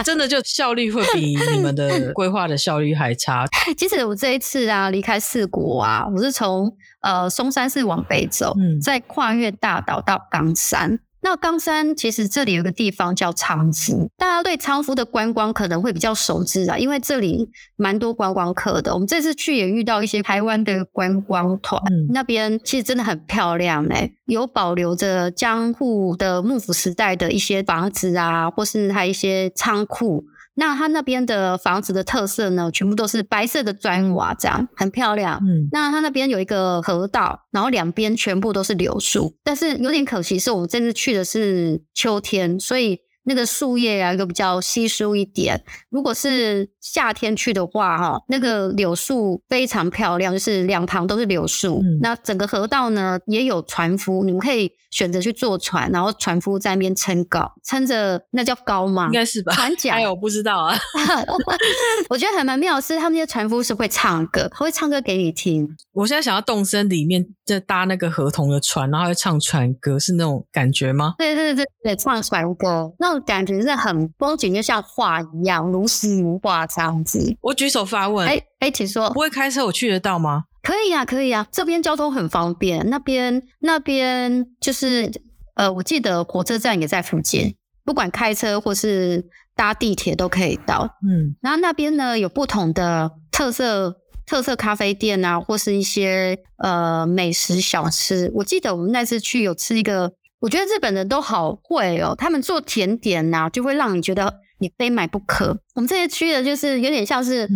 [0.04, 3.46] 真的就效率会比你们的 规划的效率还差。
[3.76, 6.70] 其实我这一次啊，离开四国啊，我是从。
[7.00, 10.98] 呃，松山市往北走，嗯，再跨越大岛到冈山。
[11.20, 18.92] 那冈山其实这里有个地方叫仓敷，大家对仓敷的观光可能会比较熟知啊，因为这里蛮多观光客的。
[18.92, 30.24] 我们这次去也遇到一些台湾的观光团，嗯，那边其实真的很漂亮嘞，欸，有保留着江户的幕府时代的一些房子啊，或是还有一些仓库。
[30.58, 35.38] 那它那边的房子的特色呢，全部都是白色的砖瓦，这样很漂亮。
[35.42, 43.00] 嗯，那它那边有一个河道，然后两边全部都是柳树，但是有点可惜，是我们这次去的是秋天，所以。
[43.28, 45.62] 那个树叶啊，又比较稀疏一点。
[45.90, 51.80] 如果是夏天去的话，哈，那个柳树非常漂亮，就是两旁都是柳树。
[51.82, 59.06] 嗯、那整个河道呢，也有船夫，你们可以选择去坐船，然后船夫在那边撑篙，撑着那叫篙吗？
[59.06, 59.52] 应该是吧。
[59.54, 59.96] 船桨？
[59.96, 60.74] 哎呦，我不知道啊。
[62.08, 65.68] 我觉得还蛮妙的是，他们那些船夫是会唱歌，会唱歌给你听。
[65.92, 71.14] 我现在想要动身里面在搭那个河童的船，然后会唱船歌，是那种感觉吗？
[71.18, 73.28] 对对对对，唱船歌那种。
[73.28, 77.36] 感觉是很风景，就像画一样，如诗如画这样子。
[77.42, 80.44] 我举手发问，哎哎，请说，不会开车，我去得到吗？
[80.62, 82.88] 可以啊，可以啊，这边交通很方便。
[82.88, 85.10] 那边那边就是
[85.56, 87.54] 呃，我记得火车站也在附近，
[87.84, 90.96] 不管开车或是搭地铁都可以到。
[91.06, 93.94] 嗯，然后那边呢有不同的特色
[94.26, 98.32] 特色咖啡店啊，或是一些呃美食小吃。
[98.36, 100.14] 我记得我们那次去有吃一个。
[100.40, 105.58] 我觉得日本人都好会哦，他们做甜点呐、啊，就会让你觉得你非买不可。
[105.74, 107.48] 我们这些区的就是有点像是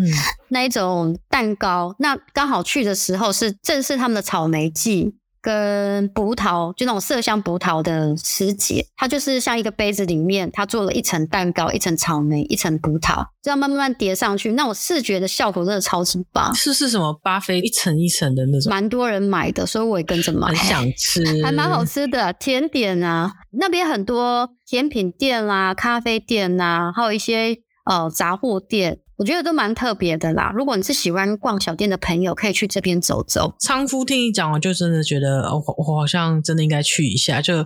[0.48, 5.14] 那一种蛋糕，嗯、那刚好去的时候是正是他们的草莓季。
[5.42, 16.54] 跟葡萄，就那种麝香葡萄的时节，它就是像一个杯子里面，它做了一层蛋糕，一层草莓，一层葡萄，这样慢慢慢叠上去，那种视觉的效果真的超级棒。
[16.54, 18.70] 是是什么巴菲一层一层的那种？
[18.70, 20.46] 蛮多人买的，所以我也跟着买。
[20.46, 29.00] 很想 吃，还蛮好吃的甜点啊，那边很多甜品店啦、啊、咖啡店呐、啊，还有一些呃杂货店。
[29.22, 30.50] 我觉得都蛮特别的啦。
[30.52, 33.54] 如果你是喜欢逛小店的朋友，可以去这边走走。
[33.60, 37.40] 仓夫听你讲，我就真的觉得，我我好像真的应该去一下。
[37.40, 37.64] 就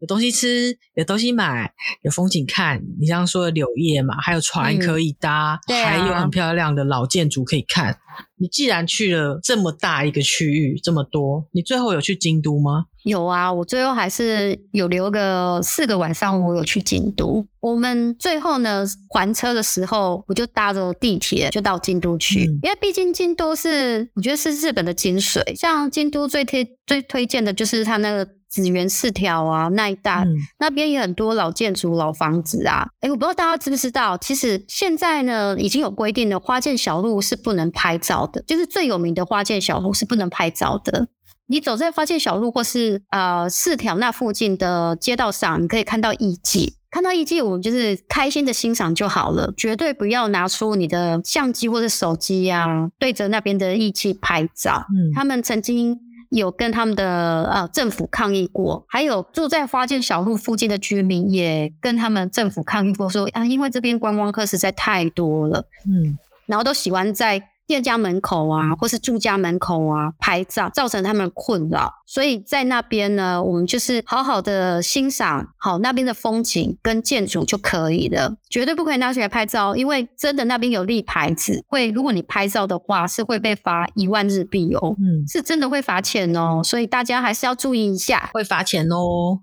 [0.00, 2.80] 有东西吃，有东西买，有风景看。
[3.00, 7.98] 你刚刚说的柳叶嘛，还有船可以搭，嗯啊、还有很漂亮的老建筑可以看。
[8.40, 12.86] 你既然去了这么大一个区域，这么多，你最后有去京都吗？
[13.04, 17.46] 有啊，我最后还是有留个四个晚上，我有去京都。
[17.60, 25.42] 我们最后呢，还车的时候，我就搭着地铁就到京都去，嗯、因为毕竟京都是我觉得是日本的精髓。
[25.58, 32.88] 像京都最推最推荐的就是它那个祇园四条啊那一带，嗯、那边也很多老建筑、老房子啊。
[33.00, 41.08] 诶，我不知道大家知不知道，其实现在呢已经有规定了，花见小路是不能拍照的，就是最有名的花见小路是不能拍照的。
[41.50, 54.84] 你走在花见小路或是呃四条那附近的街道上，你可以看到艺伎，看到艺伎，我们就是开心的欣赏就好了，绝对不要拿出你的相机或者手机呀、啊，对着那边的艺伎拍照。
[54.90, 55.98] 嗯，他们曾经
[56.30, 67.50] 有跟他们的呃政府抗议过，还有住在花见小路附近的居民也跟他们政府抗议过说，说啊，因为这边观光客实在太多了，嗯，然后都喜欢在。
[67.68, 89.40] 店家门口啊，或是住家门口啊，拍照造成他们困扰，所以在那边呢，我们就是好好的欣赏好那边的风景跟建筑就可以了，绝对不可以拿起来拍照，因为真的那边有立牌子，会如果你拍照的话是会被罚一万日币哦，嗯，是真的会罚钱哦，所以大家还是要注意一下，会罚钱哦。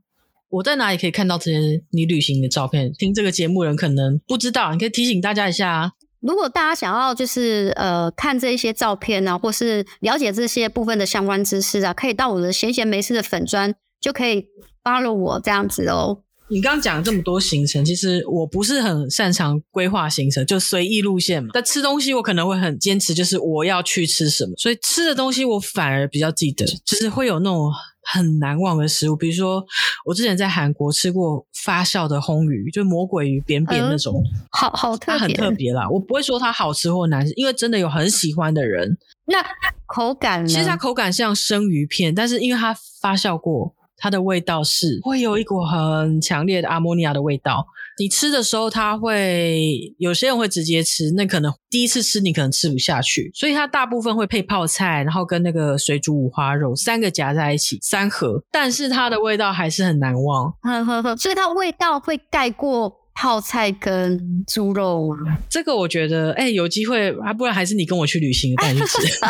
[0.49, 2.91] 我在哪里可以看到这些你旅行的照片？
[2.97, 5.91] 听这个节目人可能不知道，你可以提醒大家一下啊。
[6.25, 14.47] 如果大家想要就是呃看这一些照片啊，或是了解这些部分的相关知识啊，可以到我的闲闲没事的粉砖，就可以
[14.83, 16.21] follow 我这样子哦。
[16.47, 21.49] 你刚刚讲这么多行程，其实我不是很擅长规划行程，就随意路线嘛。
[21.53, 27.71] 但吃东西我可能会很坚持，就是我要去吃什么，所以吃的东西我反而比较记得，就是会有那种。
[28.05, 29.65] 很难忘的食物，比如说
[30.05, 35.89] 我之前在韩国吃过发酵的烘鱼，就魔鬼鱼扁扁那种，嗯、好好特别，它很特别啦。
[35.89, 38.97] 我不会说它好吃或难吃，因为真的有很喜欢的人。
[39.25, 39.43] 那
[39.87, 40.47] 口感呢？
[40.47, 47.65] 其实它口感像生鱼片，但是因为它发酵过，它的味道是会有一股很强烈的阿莫尼亚的味道。
[47.97, 60.51] 你吃的时候，它会有些人会直接吃，那可能第一次吃你可能吃不下去，所以它大部分会配泡菜，然后跟那个水煮五花肉三个夹在一起三盒，但是它的味道还是很难忘。
[60.61, 63.04] 呵呵呵，所以它味道会盖过。
[63.15, 69.25] 泡菜跟猪肉啊，这个我觉得，哎、欸，有机会啊，不然还是你跟我去旅行，带你去吃，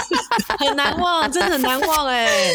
[0.58, 2.52] 很难忘，真的很难忘、欸，哎，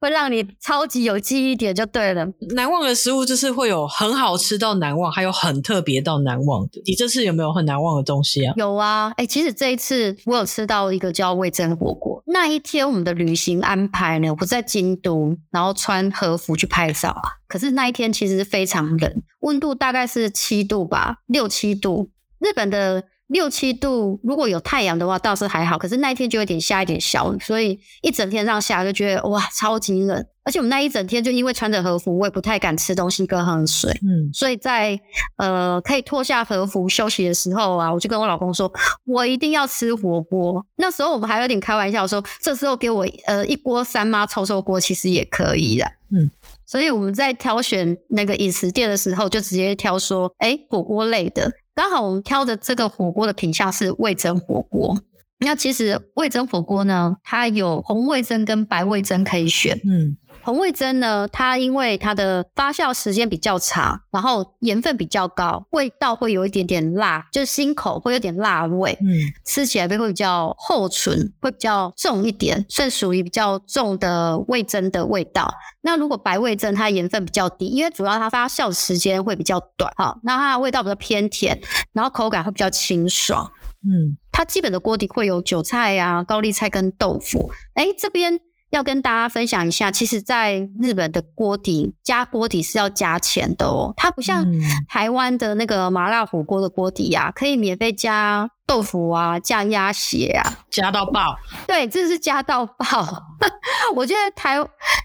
[0.00, 2.26] 会让你超级有记忆点就对了。
[2.56, 6.82] 难忘的食物就是会有很好吃到难忘，还有很特别到难忘的。
[6.84, 8.52] 你这次有没有很难忘的东西啊？
[8.56, 12.20] 有啊，哎、欸，其实这一次我有吃到一个叫味增火锅。
[12.26, 17.22] 那一天我们的旅行安排呢，我在京都，然后穿和服去拍照啊。
[17.52, 22.08] 可是那一天其实非常冷，温度大概是七度吧，六七度。
[22.38, 30.24] 日本的六七度，如果有太阳的话倒是还好，可是那一天就有点下一点小雨，所以一整天这样下就觉得哇，超级冷。
[30.44, 34.98] 而且我们那一整天就因为穿着和服，我也不太敢吃东西跟喝水，嗯，所以在
[35.36, 38.72] 呃可以脱下和服休息的时候啊，我就跟我老公说，
[39.04, 40.64] 我一定要吃火锅。
[40.76, 46.30] 那时候我们还有点开玩笑说，这时候给我呃一锅三妈臭臭锅其实也可以的，嗯。
[46.72, 51.52] 所以我们在挑选那个饮食店的时候，就直接挑说，哎，火锅类的。
[51.74, 54.98] 刚好我们挑的这个火锅的品相是味增火锅。
[55.40, 59.78] 那其实味增火锅呢，它有红味增跟白味增可以选。
[59.84, 60.16] 嗯。
[60.44, 69.06] 红味噌呢，它因为它的发酵时间比较长，然后盐分比较高，味道会有一点点辣，就是心口会有点辣味，嗯，
[69.44, 75.54] 吃起来会会比较厚醇，会比较重一点，算属于比较重的味噌的味道。
[75.82, 81.60] 那如果白味噌，它盐分比较低，因为主要它发酵时间会比较短，好，那它的味道比较偏甜，
[81.92, 83.50] 然后口感会比较清爽，
[83.84, 88.40] 嗯，它基本的锅底会有韭菜啊、高丽菜跟豆腐，哎，这边。
[88.72, 93.92] 要跟大家分享一下，其实，在日本的锅底加锅底是要加钱的哦。
[93.98, 94.46] 它不像
[94.88, 101.36] 台湾的那个麻辣火锅的锅底呀、啊，可以免费加豆腐啊，酱鸭血啊，加到爆。
[101.66, 103.22] 对，这是加到爆。
[103.94, 104.56] 我觉得台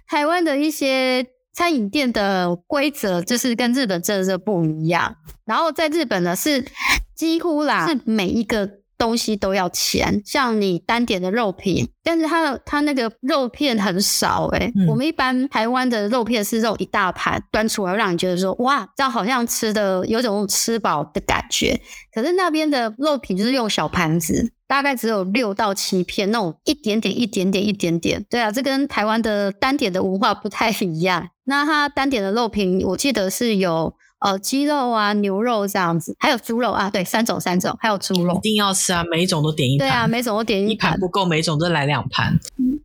[0.07, 5.17] 台湾的一些餐饮店的规则，就是跟日本真的是不一样。
[5.43, 6.65] 然后在日本呢，是
[7.13, 8.69] 几乎啦，是每一个。
[8.97, 21.79] 东西都要钱，像你单点的肉品，但是它的它那个肉片很少诶、欸嗯、我们一般台湾的肉片是肉一大盘端出来，让你觉得说哇，这样好像吃的有种吃饱的感觉。
[22.13, 28.25] 可是那边的肉品就是用小盘子，大概只有六到七片，那种一点点、一点点、一点点。
[28.29, 31.29] 对啊，这跟台湾的单点的文化不太一样。
[31.45, 33.93] 那它单点的肉品，我记得是有。
[34.19, 39.87] 呃，鸡肉啊，牛肉这样子，还有猪肉啊，对，三种三种，还有猪肉，一定要吃啊，每一种都点一盘。
[39.87, 42.39] 对啊，每种都点一盘，一盘不够，每种都来两盘。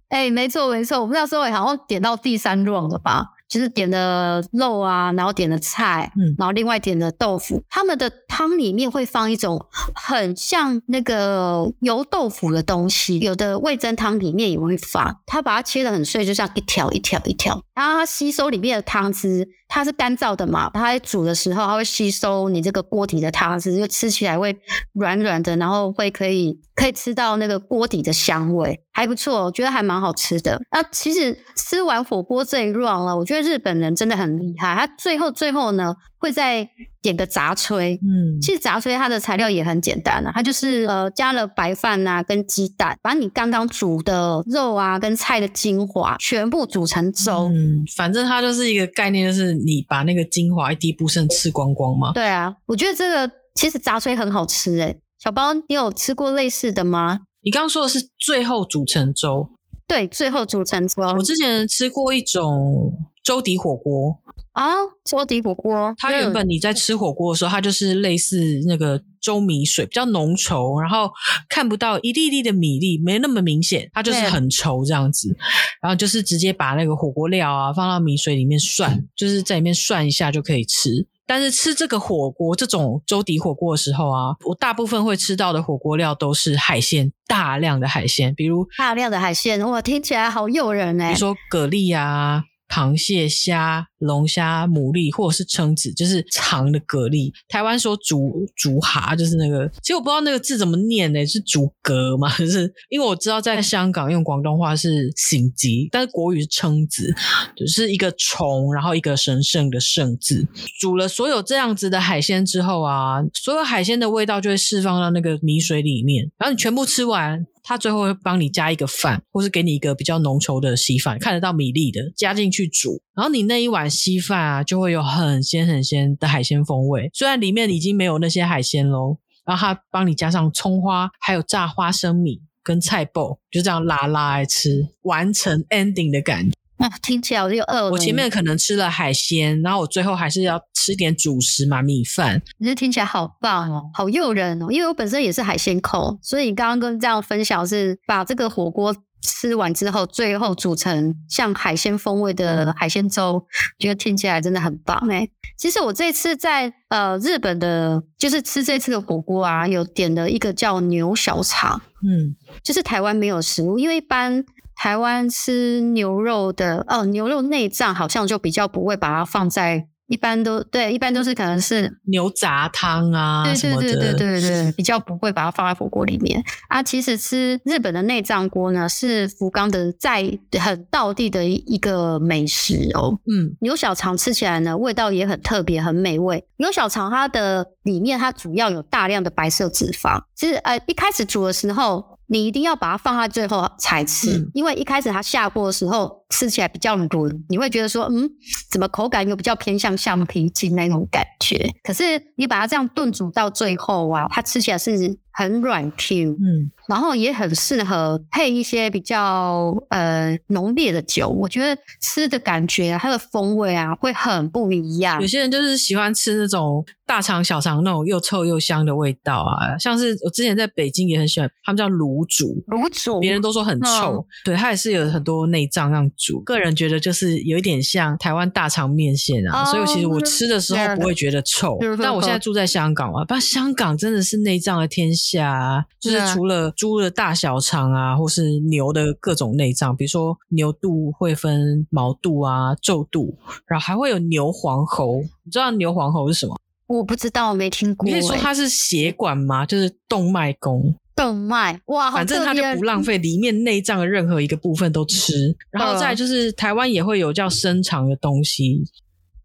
[0.09, 3.29] 哎、欸，没错没错，我们那时候也好像点到第三 round 了吧。
[3.53, 7.63] 就是点的肉啊，然后点的菜，嗯，然后另外点的豆腐。
[7.69, 15.19] 他们的汤里面会放一种很像那个油豆腐的东西，有的味噌汤里面也会放。
[15.27, 19.47] 它把它切得很碎，就像一条一条一条，然后它吸收里面的汤汁。
[19.75, 24.55] 它是干燥的嘛，它在煮的时候，它会吸收你这个锅底的汤汁，就吃起来会
[24.93, 30.61] 软软的，然后会可以可以吃到那个锅底的香味，还不错，我觉得还蛮好吃的。
[30.71, 36.67] 那其实吃完火锅这一 round 了，我觉得日本人真的很厉害，他最后最后呢会再
[37.03, 52.13] 点个杂炊，嗯，其实杂炊它的材料也很简单啊，它就是呃加了白饭啊跟鸡蛋，把你刚刚煮的肉啊跟菜的精华全部煮成粥，嗯，反正它就是一个概念，就是你把那个精华一滴不剩吃光光嘛。
[52.13, 57.21] 对啊，我觉得这个其实杂炊很好吃诶，小包你有吃过类似的吗？
[57.45, 59.51] 你刚刚说的是最后煮成粥，
[59.89, 61.03] 对，最后煮成粥。
[61.03, 62.93] 我之前吃过一种
[63.23, 64.19] 粥底火锅。
[64.53, 64.71] 啊，
[65.03, 71.11] 粥底火锅，它原本你在吃火锅的时候，它就是类似那个粥米水，比较浓稠，然后
[71.49, 75.35] 看不到一粒粒的米粒，没那么明显，它就是很稠这样子。
[75.81, 80.91] 然后就是直接把那个火锅料啊放到米水里面涮，就是在里面涮一下就可以吃。
[81.27, 91.07] 但是吃这个火锅这种粥底火锅的时候啊，我大部分会吃到的火锅料都是海鲜，大量的海鲜，比如大量的海鲜，哇，听起来好诱人哎！
[91.07, 92.45] 比如说蛤蜊啊。
[92.73, 97.31] 螃蟹、虾、龙虾、牡蛎，或者是蛏子，就是长的蛤蜊。
[97.47, 101.27] 台湾说竹竹蛤，就是那个，其实我不知道那个字怎么念呢？
[101.27, 102.35] 是竹蛤吗？
[102.39, 107.15] 就是因为我知道在香港用广东话是醒吉，但是国语是蛏子，
[107.55, 110.49] 就是一个虫，然后一个神圣的圣字。
[110.81, 117.47] 煮了所有这样子的海鲜之后啊，所有海鲜的味道就会释放到那个米水里面，然后你全部吃完。
[117.63, 127.09] 他最后会帮你加一个饭，或是给你一个比较浓稠的稀饭，看得到米粒的加进去煮，然后你那一碗稀饭啊，就会有很鲜很鲜的海鲜风味。
[127.15, 136.57] 虽然里面已经没有那些海鲜喽，然后他帮你加上葱花，还有炸花生米跟菜脯，就这样拉拉来吃，完成 ending 的感觉。
[136.79, 137.91] 啊，听起来我就饿了。
[137.91, 142.43] 我前面可能吃了海鲜，然后我最后还是要吃点主食嘛，米饭。
[142.59, 144.67] 你这听起来好棒哦，好诱人哦。
[144.71, 153.47] 因为我本身也是海鲜控，所以你刚刚跟这样分享是把这个火锅吃完之后，最后煮成像海鲜风味的海鲜粥，
[153.79, 155.29] 觉得听起来真的很棒哎。
[155.57, 164.45] 其实我这次在呃日本的，就是吃这次的火锅啊，有点了一个叫牛小肠，嗯，就是台湾没有食物，因为一般。
[164.75, 176.83] 台湾吃牛肉的哦，牛肉内脏好像就比较不会把它放在，一般都对，一般都是可能是牛杂汤啊，对对对对对对，比较不会把它放在火锅里面啊。
[176.83, 183.19] 其实吃日本的内脏锅呢，是福冈的在很道地的一个美食哦。
[183.33, 186.45] 嗯，牛小肠吃起来呢，味道也很特别，很美味。
[186.57, 192.12] 牛小肠它的里面它主要有大量的白色脂肪，其实呃一开始煮的时候。
[192.33, 197.09] 你一定要把它放在最后才吃，嗯、因为一开始它下锅的时候吃起来比较软，
[197.51, 198.27] 你会觉得说，嗯，
[198.71, 201.71] 怎么口感又比较偏向橡皮筋那种感觉？
[201.85, 202.03] 可是
[202.37, 215.21] 你把它这样炖煮到最后啊，它吃起来是很软 Q，嗯，然后也很适合配一些比较呃浓烈的酒，我觉得吃的感觉啊它的风味啊会很不一样。
[215.21, 216.85] 有些人就是喜欢吃那种。
[217.05, 226.41] 大肠小肠那种又臭又香的味道啊，像是我之前在北京也很喜欢，他们叫卤煮，卤煮，别人都说很臭，嗯、对，它也是有很多内脏让煮。
[226.41, 231.77] 个人觉得就是有一点像台湾大肠面线啊，哦、所以其实我吃的时候不会觉得臭。
[231.83, 246.57] 嗯、但我现在住在香港啊，但香港真的是内脏的天下啊，就是除了猪的大小肠啊，或是牛的各种内脏，比如说牛肚会分毛肚啊、皱肚，然后还会有牛黄喉，你知道牛黄喉是什么？
[246.89, 248.05] 我不知道，我没听过。
[248.05, 249.65] 你可以说它是血管吗？
[249.65, 250.93] 就是动脉弓。
[251.15, 255.51] 动脉哇，反正它就不浪费里面内脏的任何一个部分都吃。
[255.51, 258.83] 嗯、然后再就是台湾也会有叫生肠的东西。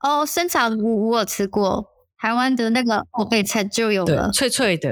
[0.02, 1.86] 哦，生肠我我有吃过，
[2.20, 4.90] 台湾的那个后备菜就有了，脆脆的。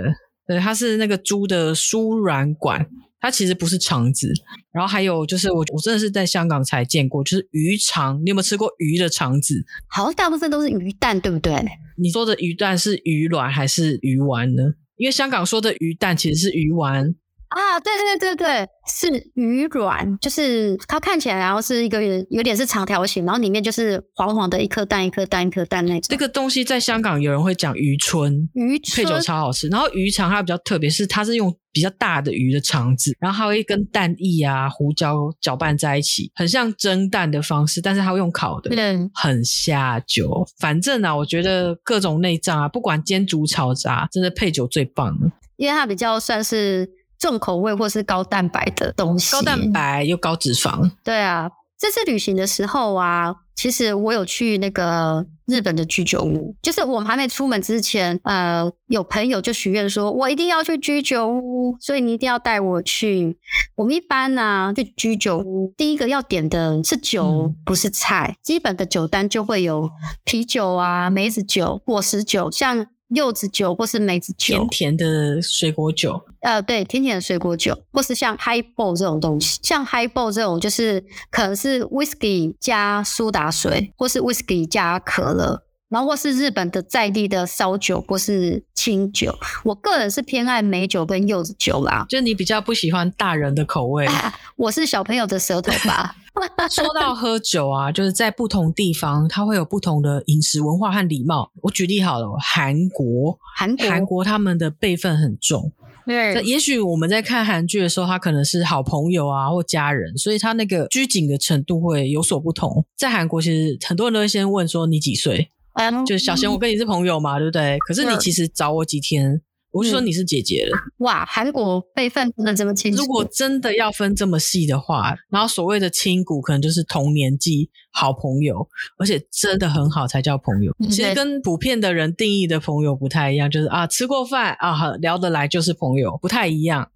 [0.47, 2.85] 对，它是那个猪的输卵管。
[3.21, 4.31] 它其实不是肠子，
[4.71, 8.21] 然后还有就是我我真的是在香港才见过，就是鱼肠。
[8.23, 9.55] 你有没有吃过鱼的肠子？
[9.87, 11.55] 好像大部分都是鱼蛋，对不对？
[11.97, 14.75] 你说的鱼蛋是鱼卵还是鱼丸呢？
[14.97, 17.15] 因为香港说的鱼蛋其实是鱼丸。
[17.49, 26.07] 啊，对对对对，是鱼卵，就是它看起来然后是一个有点是长条形，然后里面就是黄黄的一颗蛋一颗蛋一颗蛋那种。
[26.09, 29.67] 这个东西在香港有人会讲鱼春，鱼春配酒超好吃。
[29.69, 40.45] 然后鱼肠它比较特别，是它是用比较大的鱼的肠子，然后它会跟蛋液啊、胡椒搅拌在一起，很像蒸蛋的方式，但是它会用烤的，嗯，很下酒。
[40.59, 46.89] 反正啊，我觉得各种内脏啊，不管煎煮炒炸，真的配酒最棒了，因为它比较算是。
[47.25, 50.91] 重口味或是高蛋白的东西，高蛋白又高脂肪。
[51.03, 63.39] 对啊，这次旅行的时候啊，其实我有去那个日本的居酒屋，就是我们还没出门之前，呃，有朋友就许愿说，我一定要去居酒屋，所以你一定要带我去。
[63.75, 68.37] 我们一般呢、啊，去居酒屋，第一个要点的是酒，嗯、不是菜。
[68.43, 69.89] 基本的酒单就会有
[70.23, 72.85] 啤酒啊、梅子酒、果实酒，像。
[73.15, 89.33] 柚子酒或是梅子酒，甜甜的水果酒，呃，对，甜甜的水果酒，或是像 Highball 这种东西，像 Highball 这种就是可能是 Whisky 加苏打水，或是 Whisky 加可乐，然后或是日本的在地的烧酒或是清酒。
[89.63, 94.05] 我个人是偏爱美酒跟柚子酒啦，就你比较不喜欢大人的口味。
[94.05, 96.15] 啊、 我是小朋友的舌头吧。
[96.69, 101.49] 说到喝酒啊，就是在不同地方，它会有不同的饮食文化和礼貌。
[101.61, 105.71] 我举例好了，韩国，韩国，韩国他们的辈分很重。
[106.05, 112.85] 对，也许我们在看韩剧的时候，他可能是好朋友啊，或家人，所以他那个拘谨的程度会有所不同。
[112.97, 117.77] 在韩国，其实很多人都会先问说你几岁，嗯、就小贤，我跟你是朋友嘛，对不对？
[117.87, 119.41] 可是你其实找我几天。
[119.71, 121.25] 我是说你是姐姐了，哇！
[121.25, 122.97] 韩国辈分分的这么清楚。
[122.97, 128.65] 如果真的要分这么细的话，然后所谓的亲骨可能就是同年纪好朋友，
[128.97, 130.73] 而且真的很好才叫朋友。
[130.89, 136.89] 其实跟普遍的人定义的朋友不太一样，就是啊吃过饭啊聊得来就是朋友，不太一样。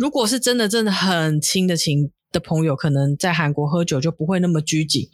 [0.00, 2.12] 如果是真的真的很亲的亲。
[2.32, 5.06] 的朋友可能在韩国喝酒就不会那么拘谨，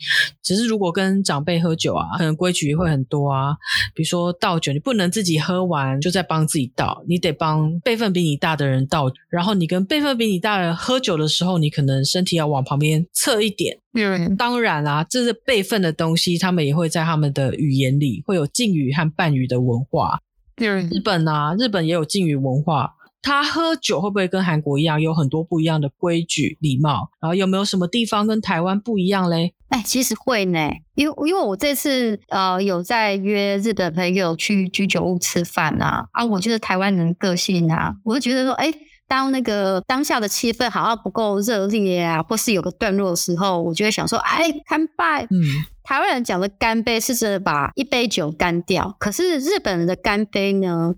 [0.42, 3.56] 只是如果跟长辈喝酒啊，可能规矩会很多啊。
[3.94, 9.10] 比如说倒酒，你不能自己喝完就再帮自己倒，你得帮辈分比你大的人倒。
[9.28, 13.78] 然后你跟辈分比你大的人喝酒的时候，你可能身体要往旁边侧一点。
[13.94, 20.20] 嗯，当然啦，这是辈分的东西，他们也会在他们的语言里会有敬语和半语的文化。
[20.56, 22.94] 嗯，日本啊，日本也有敬语文化。
[23.20, 27.10] 他喝酒会不会跟韩国一样，有很多不一样的规矩、礼貌？
[27.20, 29.54] 然后有没有什么地方跟台湾不一样嘞？
[29.68, 38.72] 哎，其实会呢，因为因为我这次呃有在约日本朋友去居酒屋吃饭啊，啊，我觉得台湾人个性啊，我就觉得说，哎，
[39.06, 45.26] 当那个当下的气氛好像不够热烈啊，或是有个段落的时候，我就会想说，哎，干杯。
[45.30, 45.42] 嗯，
[45.82, 50.94] 台湾人讲的干杯是指把一杯酒干掉，可是日本人的干杯呢？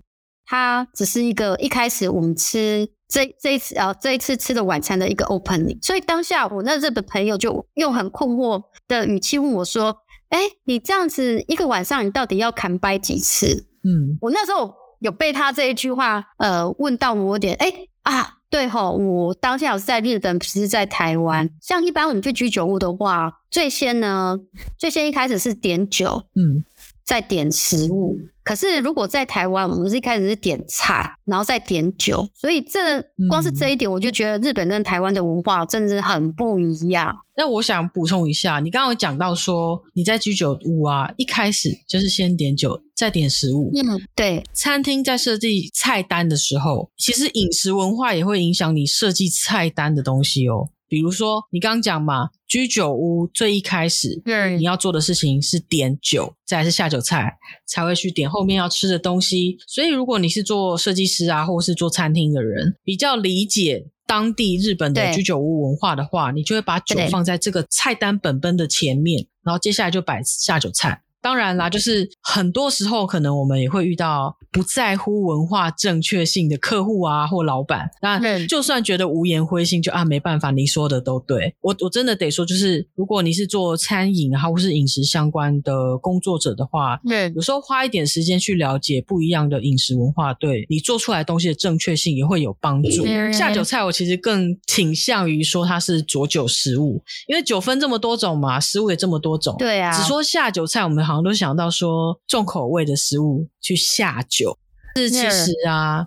[0.51, 9.95] 它只是一个一开始我们吃这这一次啊这一次吃的晚餐的一个 opening，所以当下我那日本朋友就用很困惑的语气问我说
[10.27, 21.49] ：“哎，你这样子一个晚上你到底要砍掰几次？”嗯，我那时候有被他这一句话呃问到我有点哎啊对吼，我当下我是在日本，不是在台湾。
[21.61, 24.37] 像一般我们去居酒屋的话，最先呢
[24.77, 26.65] 最先一开始是点酒，嗯。
[27.03, 37.15] 再点食物，可是如果在台湾，我们是一开始是点菜，然后再点酒，所以这光是这一点，我就觉得日本跟台湾的文化真的是很不一样。
[37.37, 43.71] 那我想补充一下，你刚刚有讲到说你在居酒屋啊，一开始就是先点酒，再点食物。
[43.73, 44.43] 嗯，对。
[44.53, 50.69] 餐厅在设计菜单的时候，其实饮食文化也会影响你设计菜单的东西哦。
[50.91, 59.57] 比如说，你刚刚讲嘛，居酒屋最一开始，对，你要做的事情是点酒，再来是下酒菜，才会去点后面要吃的东西。
[59.65, 71.03] 所以，如果你是做设计师啊，或是做餐厅的人，比较理解当地日本的居酒屋文化的话，你就会把酒放在这个菜单本本的前面，然后接下来就摆下酒菜。
[71.21, 77.89] 当然啦，就是很多时候可能我们也会遇到不在乎文化正确性的客户啊，或老板。
[78.01, 81.55] 那就算觉得无言灰心，就啊没办法，你说的都对。
[81.61, 93.05] 我我真的得说，就是如果你是做餐饮啊，或是饮食相关的工作者的话，对，有时候花一点时间去了解不一样的饮食文化，对你做出来东西的正确性也会有帮助。
[93.31, 99.55] 下酒菜我其实更倾向于说它是佐酒食物，因为酒分这么多种嘛，食物也这么多种。
[99.59, 104.57] 对啊，只说下酒菜，我们好像都想到说重口味的食物去下酒。
[104.93, 106.05] 是，其实啊，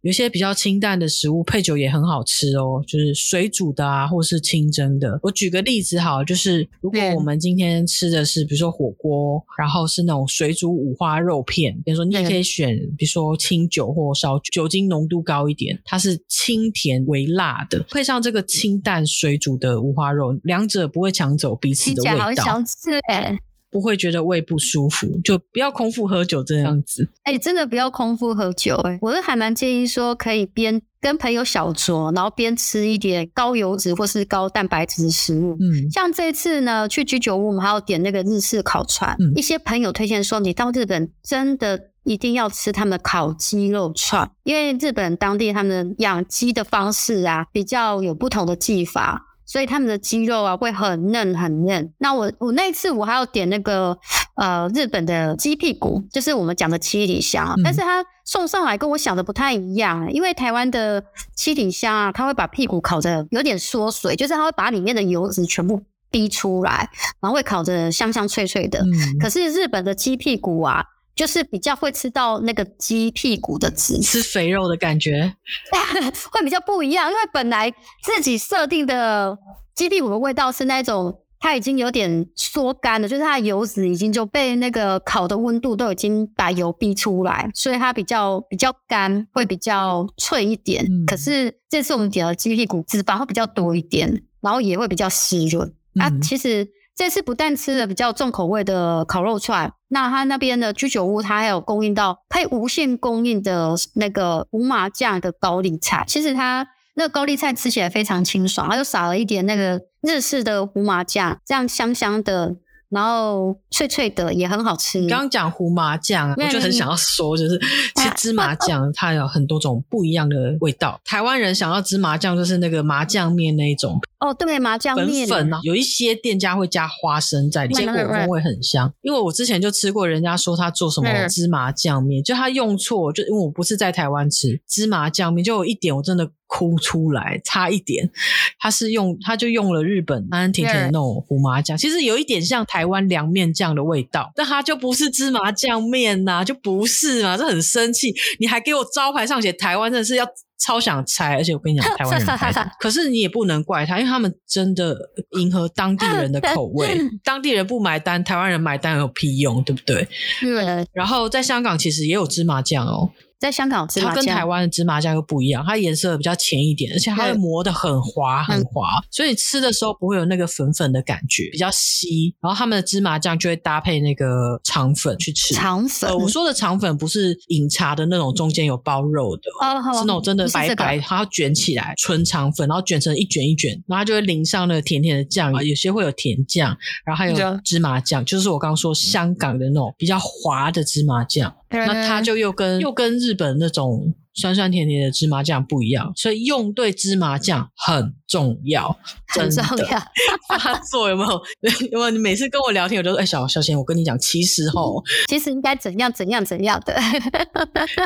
[0.00, 5.20] 有些比较清淡的食物配酒也很好吃哦，就是水煮的啊，或是清蒸的。
[5.22, 22.24] 我举个例子好，就是如果我们今天吃的是，比如说火锅，然后是那种水煮五花肉片，比如说你也可以选，比如说清酒或烧酒，酒精浓度高一点，它是清甜微辣的，配上这个清淡水煮的五花肉，两者不会抢走彼此的味道。
[22.24, 23.36] 好想吃诶
[23.72, 27.08] 不会觉得胃不舒服，就不要空腹喝酒这样子。
[27.22, 28.90] 哎、欸，真的不要空腹喝酒、欸。
[28.90, 35.56] 哎，我是还蛮建议说，可以边跟朋友小酌，然后边吃一点高油脂或是高蛋白质的食物。
[35.58, 39.16] 嗯，像这次呢，去居酒屋，我们还要点那个日式烤串。
[39.18, 49.30] 嗯，一些朋友推荐说，你到日本真的一定要吃他们的烤鸡肉串，因为日本当地他们养鸡的方式啊，比较有不同的技法。
[49.52, 51.92] 所以他们的鸡肉啊会很嫩很嫩。
[51.98, 53.98] 那我我那次我还要点那个
[54.36, 61.04] 呃日本的鸡屁股，就是我们讲的七里香，嗯、但是它送上来跟我想的不太一样，因为台湾的
[61.36, 66.88] 七里香啊，它会把屁股烤得有点缩水，就是它会把里面的油脂全部逼出来，
[67.20, 68.80] 然后会烤得香香脆脆的。
[68.80, 70.82] 嗯、可是日本的鸡屁股啊。
[71.14, 75.34] 就是比较会吃到那个鸡屁股的汁，吃肥肉的感觉，
[76.32, 77.10] 会比较不一样。
[77.10, 77.70] 因为本来
[78.02, 79.38] 自己设定的
[79.74, 90.84] 鸡屁股的味道是那种它已经有点缩干了，就是它的油脂已经就被那个烤的温度都已经把油逼出来，所以它比较比较干，会比较脆一点。
[90.84, 95.68] 嗯、可是这次我们点的鸡屁股，脂肪会比较多一点，然后也会比较湿润。
[95.94, 106.04] 嗯、啊，其实这次不但吃了比较重口味的烤肉串，那他那边的居酒屋，他还有供应到配无限供应的那个胡麻酱的高丽菜。
[106.06, 106.68] 其实他。
[106.94, 112.54] 那个高丽菜吃起来非常清爽，它就撒了一点那个日式的胡麻酱，这样香香的。
[112.92, 115.00] 然后脆脆的也很好吃。
[115.08, 117.58] 刚刚讲胡麻酱，我就很想要说，就是
[117.96, 121.00] 其实芝麻酱它有很多种不一样的味道。
[121.04, 123.98] 台湾人想要芝麻酱，就是那个麻酱面那一种。
[124.20, 128.92] 哦，对，麻酱面粉粉啊，有一些店家会加花生在里面，结果风味很香。
[129.00, 138.10] 因为我之前就吃过，人家说他做什么芝麻酱面，就他用错，就因为我不是在台湾吃芝麻酱面，就有一点我真的哭出来，差一点。
[138.58, 142.82] 他是用，他就用了日本安安甜甜的那种胡麻酱，其实有一点像台。
[142.82, 148.12] 台湾凉面酱的味道，但它就不是芝麻酱面呐，就不是嘛，这很生气。
[148.40, 150.26] 你还给我招牌上写台湾，真的是要
[150.58, 151.36] 超想拆。
[151.36, 154.96] 而且我跟你讲， 台湾人拍的，可是你也不能怪他，因为他们真的
[155.38, 160.08] 迎合当地人的口味， 当地人不买单，台湾人买单有屁用，对不对？
[160.40, 160.84] 对。
[160.92, 163.12] 然后在香港其实也有芝麻酱哦。
[163.42, 172.32] 在香港芝麻，它跟台湾的芝麻酱又不一样，它颜色比较浅一点，而且它会磨得很滑很滑，嗯、所以吃的时候不会有那个粉粉的感觉，比较稀。
[172.40, 175.54] 然后他们的芝麻酱就会搭配那个肠粉去吃。
[175.54, 186.68] 肠粉、呃，我说的肠粉不是饮茶的那种，中间有包肉的，哦、是那种真的白白，它要卷起来，纯肠粉，然后卷成一卷一卷，然后它就会淋上那个甜甜的酱，有些会有甜酱，
[187.04, 191.52] 然后还有芝麻酱，就是我刚刚说香港的那种比较滑的芝麻酱。
[191.72, 198.96] 那它就又跟又跟日本那种酸酸甜甜的芝麻酱不一样，所以用对芝麻酱很重要，
[199.28, 200.02] 很重要。
[200.48, 201.30] 发作有没有？
[201.92, 202.10] 有没有？
[202.10, 206.94] 你每次跟我聊天，我都说：“哎，小小贤，我跟你讲，其实吼，其实应该怎样怎样怎样的。”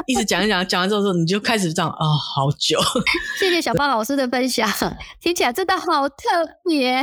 [0.06, 2.78] 一直讲一讲，讲完之后，你就开始这样啊、哦，好久。
[3.38, 4.68] 谢谢小胖老师的分享，
[5.20, 6.24] 听起来真的好特
[6.68, 7.00] 别。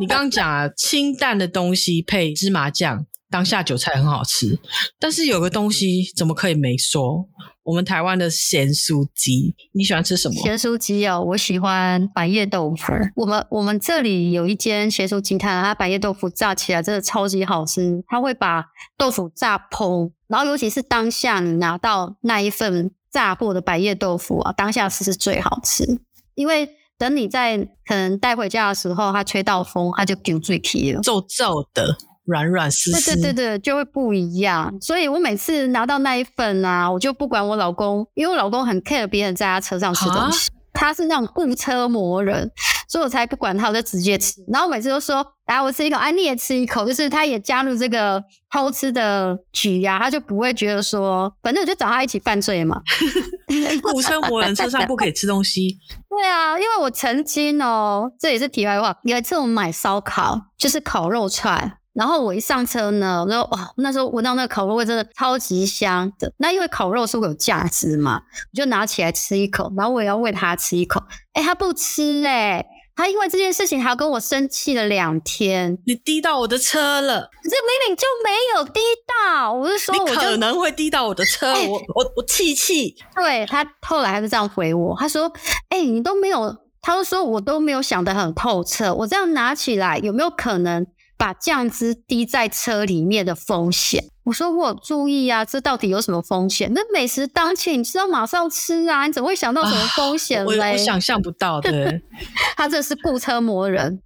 [0.00, 3.06] 你刚刚讲啊，清淡的东西配芝麻酱。
[3.30, 4.58] 当下酒菜很好吃，
[4.98, 7.28] 但是有个东西怎么可以没说？
[7.64, 10.34] 我们台湾的咸酥鸡，你喜欢吃什么？
[10.40, 12.92] 咸酥鸡哦，我喜欢百叶豆腐。
[13.16, 18.04] 我们我们这里有一间咸酥鸡摊，它百叶豆腐炸起来真的超级好吃。
[18.06, 18.66] 它会把
[18.96, 26.00] 豆腐炸蓬，然后尤其是当下你拿到那一份炸过的百叶豆腐啊，当下吃是最好吃。
[26.36, 31.96] 因为等你在可能带回家的时候，它吹到风，它就丢最皮了，皱皱的。
[32.26, 34.76] 软软湿湿，对对对对，就会不一样。
[34.80, 42.50] 所以我每次拿到那一份啊，我就不管我老公，因为我老公很 care 别人在他车上吃东西，他是那种雇车磨人，
[42.88, 44.34] 所以我才不管他，我就直接吃。
[44.52, 52.80] 然后每次都说，来我吃一口，哎、啊、你也吃一口，就是他也加入这个偷吃的局呀、啊，他就不会觉得说，反正我就找他一起犯罪嘛。
[53.82, 55.78] 雇车磨人车上不可以吃东西？
[56.10, 61.78] 对啊，因为我曾经哦，这也是题外话，有一次我们买烧烤，就是烤肉串。
[61.96, 66.30] 然后我一上车呢，我说哇，那时候闻到那个烤肉味真的超级香的。
[66.36, 68.20] 那因为烤肉是会有价值嘛，
[68.52, 71.02] 我就拿起来吃一口，然后我也要喂他吃一口。
[71.32, 75.78] 诶他不吃诶、欸、他因为这件事情还要跟我生气了两天。
[75.86, 78.80] 你滴到我的车了，这明明就没有滴
[79.24, 82.94] 到，我是说可能会滴到我的车，欸、我我我气气。
[83.14, 85.32] 对，他后来还是这样回我，他说，
[85.70, 90.86] 哎，你都没有，他就说我都没有想得很透彻，我这样拿起来有没有可能？
[91.16, 96.72] 把酱汁滴在车里面的风险，我说我有注意啊，这到底有什么风险？
[96.74, 100.58] 那美食当前，你知道马上吃啊，你怎么会想到什么风险嘞？
[100.60, 102.00] 啊、我我想象不到的，
[102.56, 104.00] 他这是雇车磨人，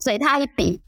[0.00, 0.80] 嘴他一比，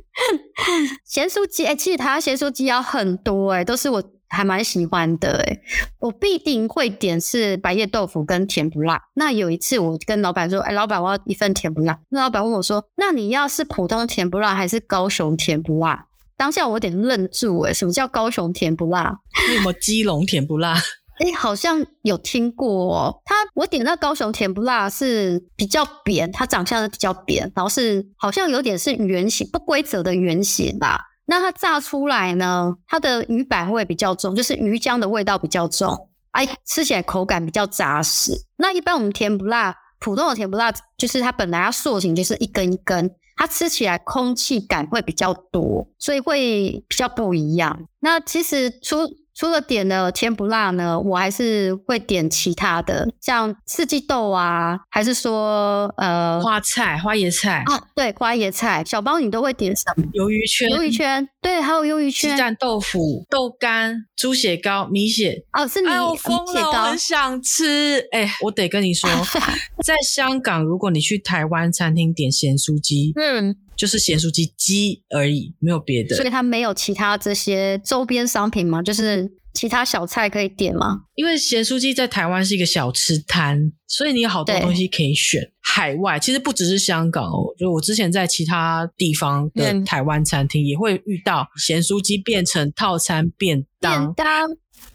[1.04, 4.02] 咸酥鸡，哎、欸，其实他咸酥鸡要很多、欸，哎，都是我。
[4.30, 5.60] 还蛮喜欢的诶，
[5.98, 9.02] 我必定会点是白叶豆腐跟甜不辣。
[9.14, 11.98] 那有一次我跟老板说，哎，老板我要一份甜不辣。
[12.08, 16.06] 那老板问我说，那你要是普通甜不辣还是高雄甜不辣？
[16.36, 19.18] 当下我有点愣住诶，什么叫高雄甜不辣？
[19.48, 20.74] 为什么基隆甜不辣？
[21.18, 23.20] 诶，好像有听过哦。
[23.26, 31.08] 他我点那高雄甜不辣是比较扁，它长相是比较扁，然后是好像有点是圆形不规则的圆形吧。
[31.30, 32.74] 那它炸出来呢？
[32.88, 38.32] 它的鱼板味比较重，就是鱼浆的味道比较重，哎，吃起来口感比较扎实。
[38.56, 47.86] 那一般我们甜不辣，普通的甜不辣，就是它本来它塑形就是一根一根，它吃起来空气感会比较多，所以会比较不一样。
[48.00, 48.96] 那其实除
[49.40, 58.84] 除了点了甜不辣呢，我还是会点其他的，像四季豆啊，还是说呃花菜、花椰菜啊，对，花椰菜。
[58.84, 60.04] 小包你都会点什么？
[60.12, 65.42] 鱿鱼圈，鱿鱼圈，对，还有鱿鱼圈，鸡蛋豆腐、豆干、猪血糕、米血。
[65.54, 68.06] 哦，是你哎，我疯了，我很想吃。
[68.12, 69.08] 哎，我得跟你说，
[69.82, 73.56] 在香港，如果你去台湾餐厅点咸酥鸡，嗯。
[73.80, 76.14] 就是咸酥鸡鸡而已，没有别的。
[76.14, 78.82] 所以它没有其他这些周边商品吗？
[78.82, 81.04] 就是其他小菜可以点吗？
[81.14, 85.40] 因为咸酥鸡在台湾是一个小吃摊，所以你有好多东西可以选。
[85.62, 94.12] 海外其实不只是香港哦，就我之前在其他地方的台湾餐厅也会遇到咸酥鸡变成套餐便当。
[94.12, 94.50] 便当。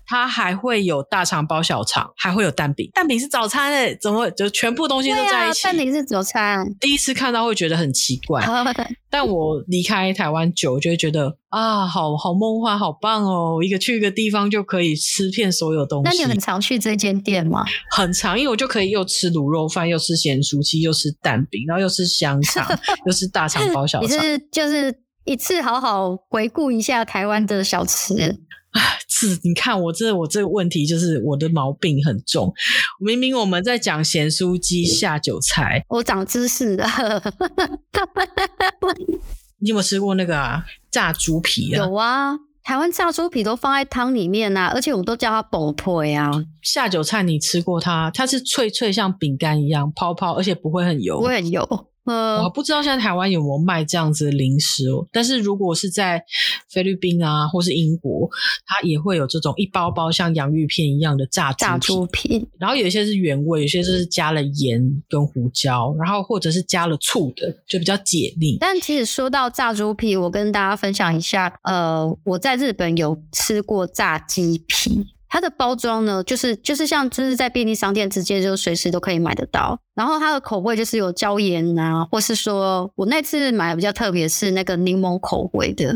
[0.08, 2.90] 它还会有大肠包小肠，还会有蛋饼。
[2.94, 5.68] 蛋饼是早餐诶、欸，怎么就全部东西都在一起？
[5.68, 6.66] 啊、蛋饼是早餐。
[6.80, 8.46] 第一次看到会觉得很奇怪，
[9.10, 13.60] 但我离开台湾久，就会觉得啊，好好梦幻，好棒哦！
[13.64, 16.18] 一个去一个地方就可以吃遍所有东西。
[16.18, 17.66] 那你很常去这间店吗？
[17.90, 22.68] 很常，因为我就可以又吃卤肉饭，又吃咸酥鸡，又吃蛋饼，然后又吃香肠，
[23.08, 24.08] 又吃大肠包小肠。
[24.08, 28.38] 你是就是一次好好回顾一下台湾的小吃。
[29.08, 32.54] 是，你看我这我这个问题就是我的毛病很重。
[33.00, 36.86] 明明我们在讲咸酥鸡下酒菜，我长知识了。
[39.60, 40.66] 你有没有吃过那个啊？
[40.92, 41.86] 炸猪皮啊？
[41.86, 46.30] 有啊，台湾炸猪皮都放在汤里面啊，而且我们都叫它薄皮啊。
[46.62, 48.12] 下酒菜你吃过它？
[48.12, 51.88] 它是脆脆像饼干一样泡泡，而且不会很油，不会很油。
[52.06, 55.08] 呃，我不知道现在台湾有没有卖这样子的零食哦。
[55.12, 56.24] 但是如果是在
[56.70, 58.30] 菲律宾啊，或是英国，
[58.66, 61.52] 它也会有这种一包包像洋芋片一样的炸。
[61.58, 68.58] 炸猪皮，然后有一些是原味，有些是加了盐跟胡椒，然后或者是加了醋的，就比较解腻。
[68.60, 75.15] 但其实说到炸猪皮，我跟大家分享一下，呃，我在日本有吃过炸鸡皮。
[75.36, 79.78] 它的包装呢，就是就是像就是在便利商店直接就随时都可以买得到。
[79.94, 85.94] 然后它的口味就是有椒盐啊，或是说我那次买的比较特别是那个柠檬口味的，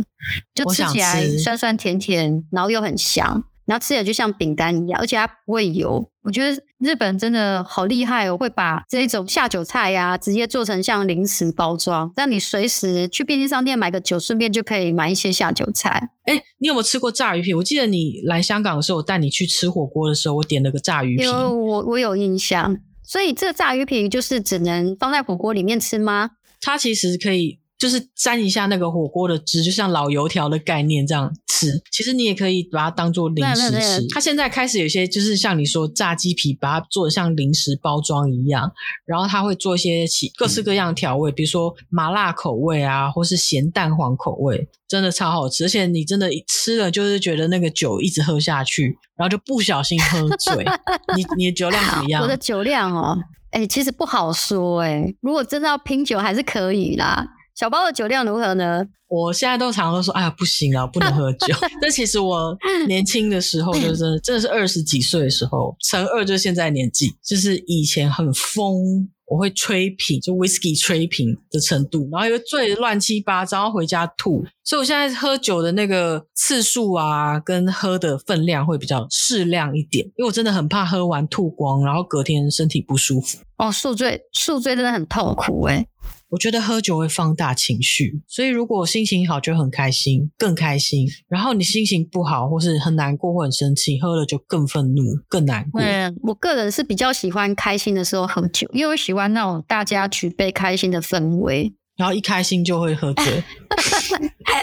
[0.54, 3.42] 就吃起来酸酸甜甜，然后又很香。
[3.70, 6.04] 然后吃起来就像饼干一样，而且它不会油。
[6.24, 16.10] 我觉得日本真的好厉害哦，会把这种下酒菜呀、啊，直接做成像零食包装，让你随时去便利商店买个酒，顺便就可以买一些下酒菜。
[16.24, 17.54] 哎，你有没有吃过炸鱼皮？
[17.54, 21.24] 我记得你来香港的时候，我带你去吃火锅的时候，我点了个炸鱼皮。
[21.24, 22.76] 有我我有印象。
[23.04, 26.32] 所以这个炸鱼皮就是只能放在火锅里面吃吗？
[26.60, 27.60] 它其实可以。
[27.80, 31.82] 就是沾一下那个火锅的汁，就像老油条的概念这样吃。
[31.92, 34.08] 其实你也可以把它当做零食吃。
[34.14, 38.72] 它现在开始有些就是像你说炸鸡皮，把它做的像零食包装一样，
[39.06, 45.66] 然后它会做一些起各式各样的调味，比如说麻辣口味啊，或是咸蛋黄口味，真的超好吃。
[45.66, 50.66] 而且你真的吃了就是觉得那个酒一直喝下去，然后就不小心喝醉。
[51.16, 52.22] 你你的酒量怎么样？
[52.22, 53.18] 我的酒量哦，
[53.52, 55.16] 哎、欸，其实不好说哎、欸。
[55.22, 57.26] 如果真的要拼酒，还是可以啦。
[57.60, 58.88] 小包的酒量如何呢？
[59.10, 61.54] 我现在都常常都说，哎呀，不行啊，不能喝酒。
[61.82, 62.58] 但其实我
[62.88, 74.42] 年轻的时候，就是真的是二十几岁的时候，乘二就是现在年纪，就是以前很疯，我会吹瓶，就 whisky 吹瓶的程度，然后又醉得乱七八糟，回家吐。
[74.64, 83.40] 所以我现在喝酒的那个次数啊，跟喝的分量会比较适量一点，因为我真的很怕喝完吐光，然后隔天身体不舒服。
[83.58, 85.86] 哦，宿醉，宿醉真的很痛苦诶。
[86.30, 91.08] 我觉得喝酒会放大情绪，所以如果心情好就很开心，更开心。
[91.28, 95.82] 然后你心情不好或是很难过或很生气，喝了就更愤怒、更难过。
[95.82, 101.74] 嗯，我个人是比较喜欢开心的时候喝酒，因为我喜欢那种大家举杯开心的氛围。
[101.98, 103.44] 然后一开心就会喝醉。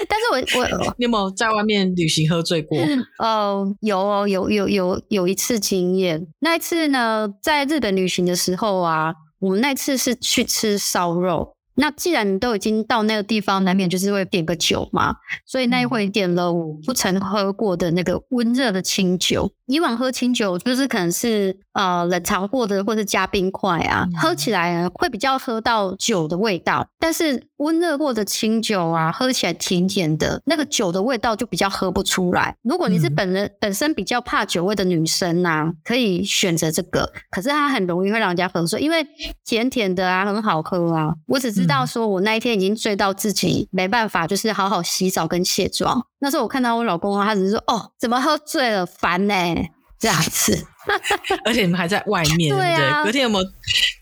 [0.09, 2.79] 但是我我你有没有在外面旅行喝醉过？
[3.19, 6.29] 哦，有哦，有有有有一次经验。
[6.39, 11.56] 那一次呢，在日本旅行的时候啊，我们那次是去吃烧肉。
[11.77, 15.15] 那既然你都已经到那个地方，难免就是会点个酒嘛，
[15.45, 19.51] 所以那一回点了我不曾喝过的那个温热的清酒。
[19.67, 26.87] 以往喝清酒就是可能是呃冷藏过的，或者加冰块啊，喝起来呢会比较喝到酒的味道。
[26.99, 32.55] 但是温热过的清酒啊，喝起来甜甜的，那个酒的味道就比较喝不出来。
[32.63, 39.07] 如果你是本人本身比较怕酒味的女生啊，可以选择这个，可是它很容易会让人家喝醉，因为
[39.45, 41.15] 甜甜的啊，很好喝啊。
[41.27, 46.07] 我只知道说我那一天已经醉到自己没办法，就是好好洗澡跟卸妆。
[46.19, 50.67] 那时候我看到我老公啊，他只是说：“哦，怎么喝醉了，烦呢、欸？”这样子，
[51.45, 53.05] 而且你们还在外面，对不对？
[53.05, 53.45] 隔天有没有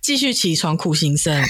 [0.03, 1.43] 继续起床苦行僧？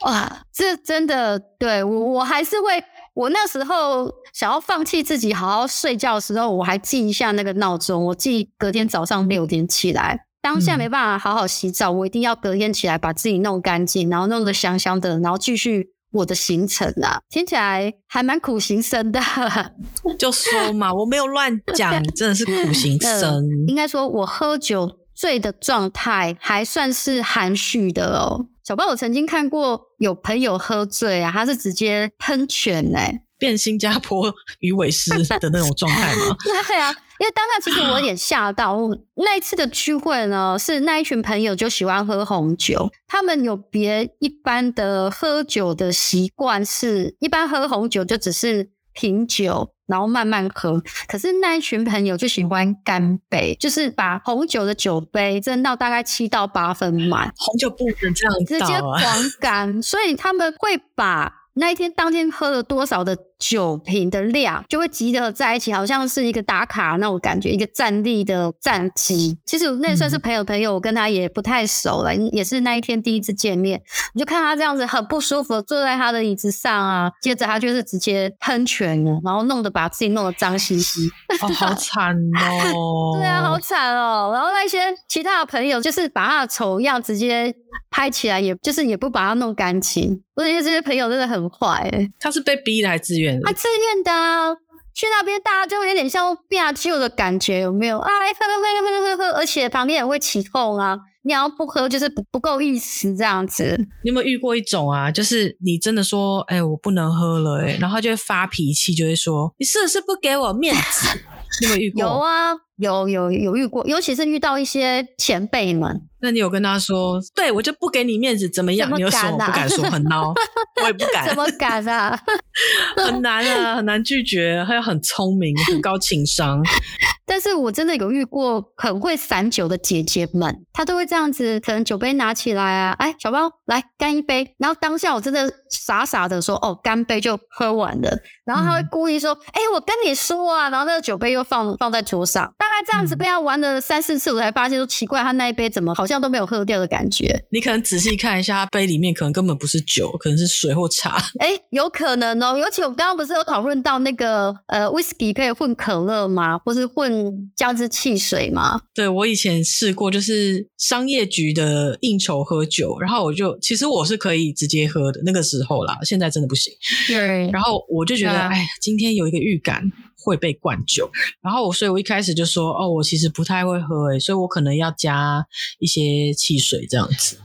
[0.00, 2.82] 哇，这真的对我，我还是会
[3.14, 10.26] 我那时候想要放弃自己好好睡觉的时候，我还记一下那个闹钟，我记隔天早上六点起来。
[10.40, 17.20] 当下没办法好好洗澡，我一定要隔天起来把自己弄干净，然后弄得香香的，然后继续我的行程啊。
[17.28, 19.20] 听起来还蛮苦行僧的，
[20.18, 23.44] 就说嘛，我没有乱讲，真的是苦行僧。
[23.66, 28.46] 应该说，我喝酒醉的状态还算是含蓄的哦。
[28.64, 33.22] 小包，我曾经看过有朋友喝醉啊，他是直接喷泉哎、欸。
[33.38, 35.10] 变新加坡鱼尾狮
[35.40, 36.36] 的那种状态吗？
[36.68, 38.76] 对啊，因为当下其实我有点吓到。
[39.14, 50.82] 那一次的聚会呢，是那一群朋友就喜欢喝红酒，他们有别一般的喝酒的习惯，是一般喝红酒就只是品酒，然后慢慢喝。
[51.06, 63.16] 可是那一群朋友就喜欢干杯，就是把红酒的酒杯斟到大概七到八分满，红酒不能这样、啊、直接狂 干，所以他们会把那一天当天喝了多少的。
[63.50, 69.36] 酒瓶的量就会集合在一起，好像是一个打卡那种感觉，一个站立的战绩。
[69.44, 73.82] 其实那算是朋友朋友，我跟他也不太熟了，也是那一天第一次见面，
[74.14, 83.16] 我就看他这样子很不舒服，坐在他的椅子上啊，接着他就是直接喷泉了，然后弄得把自己弄得脏兮兮，哦，好惨哦！
[83.18, 84.30] 对啊，好惨哦！
[84.32, 84.78] 然后那些
[85.08, 87.52] 其他的朋友就是把他的丑样直接
[87.90, 90.22] 拍起来，也就是也不把他弄干净。
[90.34, 93.48] 我觉得这些朋友真的很坏，他是被逼的还是自愿？
[93.48, 94.54] 啊，自愿的，啊，
[94.94, 97.98] 去那边大家就有点像变酒的感觉，有没有？
[97.98, 103.76] 啊，喝喝喝喝喝喝，而且旁边也会起哄啊，你要不喝就是不不够意思这样子。
[104.04, 105.10] 你有没有遇过一种啊？
[105.10, 111.06] 就是你真的说，哎、欸，我不能喝了，欸，哎，然后他就会发脾气，就会说，你是不是不给我面子？
[111.60, 112.00] 你有没有遇过？
[112.02, 112.52] 有啊，
[112.82, 116.02] 有有有遇过，尤其是遇到一些前辈们。
[116.24, 118.88] 那你有跟他说，对，我就不给你面子，怎么样？
[118.88, 119.82] 么啊、你有什么不敢说？
[119.90, 120.32] 很孬，
[120.80, 121.26] 我也不敢。
[121.30, 122.16] 怎么敢啊？
[122.96, 124.64] 很难啊，很难拒绝。
[124.68, 126.62] 他又很聪明，很高情商。
[127.26, 134.54] 但是我真的有遇过很会散酒的姐姐们，她都会这样子，可能酒杯拿起来啊，哎，小包来干一杯。
[134.58, 138.16] 然后当下我真的傻傻的说，哦，干杯就喝完了。
[138.44, 146.22] 然后她会故意说，哎、嗯，我跟你说啊，然后那个酒杯又放放在桌上，大概这样子被他玩了三四次，我才发现说奇怪，他那一杯怎么好像。
[146.22, 147.44] 都没有喝掉的感觉。
[147.50, 151.16] 你可能仔细看一下，他杯里面可能根本不是酒，可能是水或茶。
[151.40, 152.56] 哎，有可能哦。
[152.56, 156.56] 尤其我刚刚不是有讨论到那个呃，whisky 可以混可乐吗？
[156.58, 158.80] 或是混加支汽水吗？
[158.94, 166.72] 对，我以前试过，就是商业局的应酬喝酒，然后我就其实我是可以直接喝的，那个时候啦，现在真的不行。
[167.08, 167.50] 对。
[167.50, 169.90] 然后我就觉得，哎呀，今天有一个预感。
[170.22, 171.10] 会被灌酒，
[171.40, 175.44] 然后我，所以我一开始就说，哦，我其实不太会喝，诶，所以我可能要加
[175.78, 177.36] 一些汽水这样子。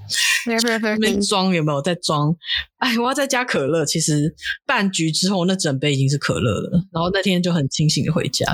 [1.00, 2.34] 没装有没有在装？
[2.78, 3.84] 哎，我要再加可乐。
[3.86, 4.34] 其实
[4.66, 6.84] 半局之后，那整杯已经是可乐了。
[6.94, 8.46] 然后那天就很清醒的回家。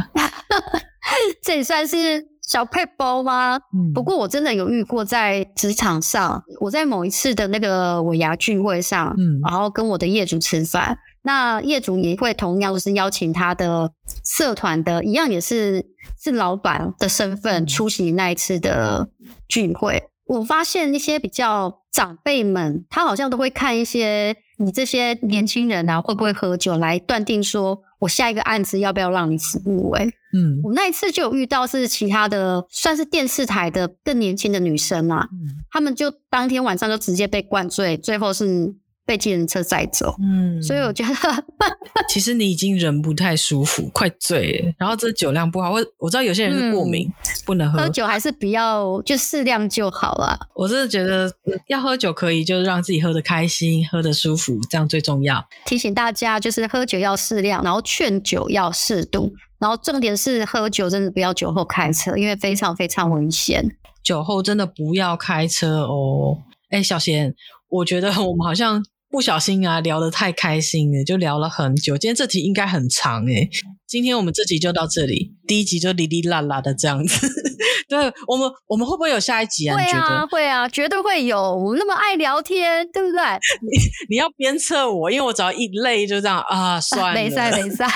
[1.43, 3.57] 这也算是小配包吗？
[3.77, 3.93] 嗯。
[3.93, 10.97] 不过我真的有遇过，在职场上，我在某一次的那个尾牙聚会上，嗯，然后跟我的业主吃饭。
[11.25, 13.91] 那业主也会同样是邀请他的
[14.25, 15.85] 社团的，一样也是
[16.21, 19.09] 是老板的身份出席那一次的
[19.47, 20.03] 聚会。
[20.25, 29.91] 我发现一些比较长辈们，他好像都会看一些你这些年轻人啊会不会喝酒，来断定说我下一个案子要不要让你服务。
[29.91, 35.27] 哎，嗯，我那一次就有遇到是其他的，算是电视台的更年轻的女生啊，
[35.71, 38.75] 他们就当天晚上就直接被灌醉，最后是。
[39.05, 41.13] 被计程车载走，嗯，所以我觉得
[42.07, 47.13] 其实你已经人不太舒服，快醉了，然后这酒量不好，我我知道有些人是过敏，嗯、
[47.45, 50.39] 不能喝喝酒，还是比较就适量就好了。
[50.55, 51.29] 我真的觉得
[51.67, 55.45] 要喝酒可以，就是让自己喝得开心，喝得舒服，这样最重要。
[55.65, 63.75] 提醒大家，就是喝酒要适量，然后劝酒要适度，然后重点是喝酒真的不要酒后开车，因为非常非常危险。
[64.01, 66.37] 酒后真的不要开车哦。
[66.69, 67.35] 哎，小贤，
[67.69, 68.81] 我觉得我们好像。
[69.13, 71.95] 不小心啊，聊得太开心了，就聊了很久。
[71.95, 73.47] 今天这题应该很长诶。
[73.85, 77.27] 今天我们这集就到这里，第一集就哩哩啦啦的这样子。
[77.93, 79.77] 对，我们，我们会不会有下一集啊？
[79.77, 80.27] 会啊？
[80.31, 81.39] 会啊，绝对会有。
[81.39, 83.21] 我们那么爱聊天，对不对？
[83.61, 83.77] 你
[84.09, 87.87] 你要鞭策我，因为我只要一累就这样啊，算了，没赛没赛，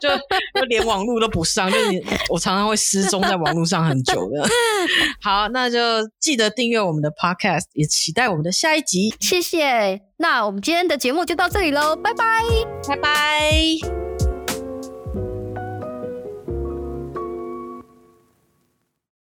[0.00, 4.48] 就就连网络都不上，就你我常常会失踪在网络上很久的。
[5.22, 5.78] 好，那就
[6.20, 9.14] 记得订阅我们的 Podcast，也期待我们的下一集。
[9.20, 10.02] 谢谢。
[10.18, 12.42] 那我们今天的节目就到这里喽，拜拜，
[12.88, 14.07] 拜拜。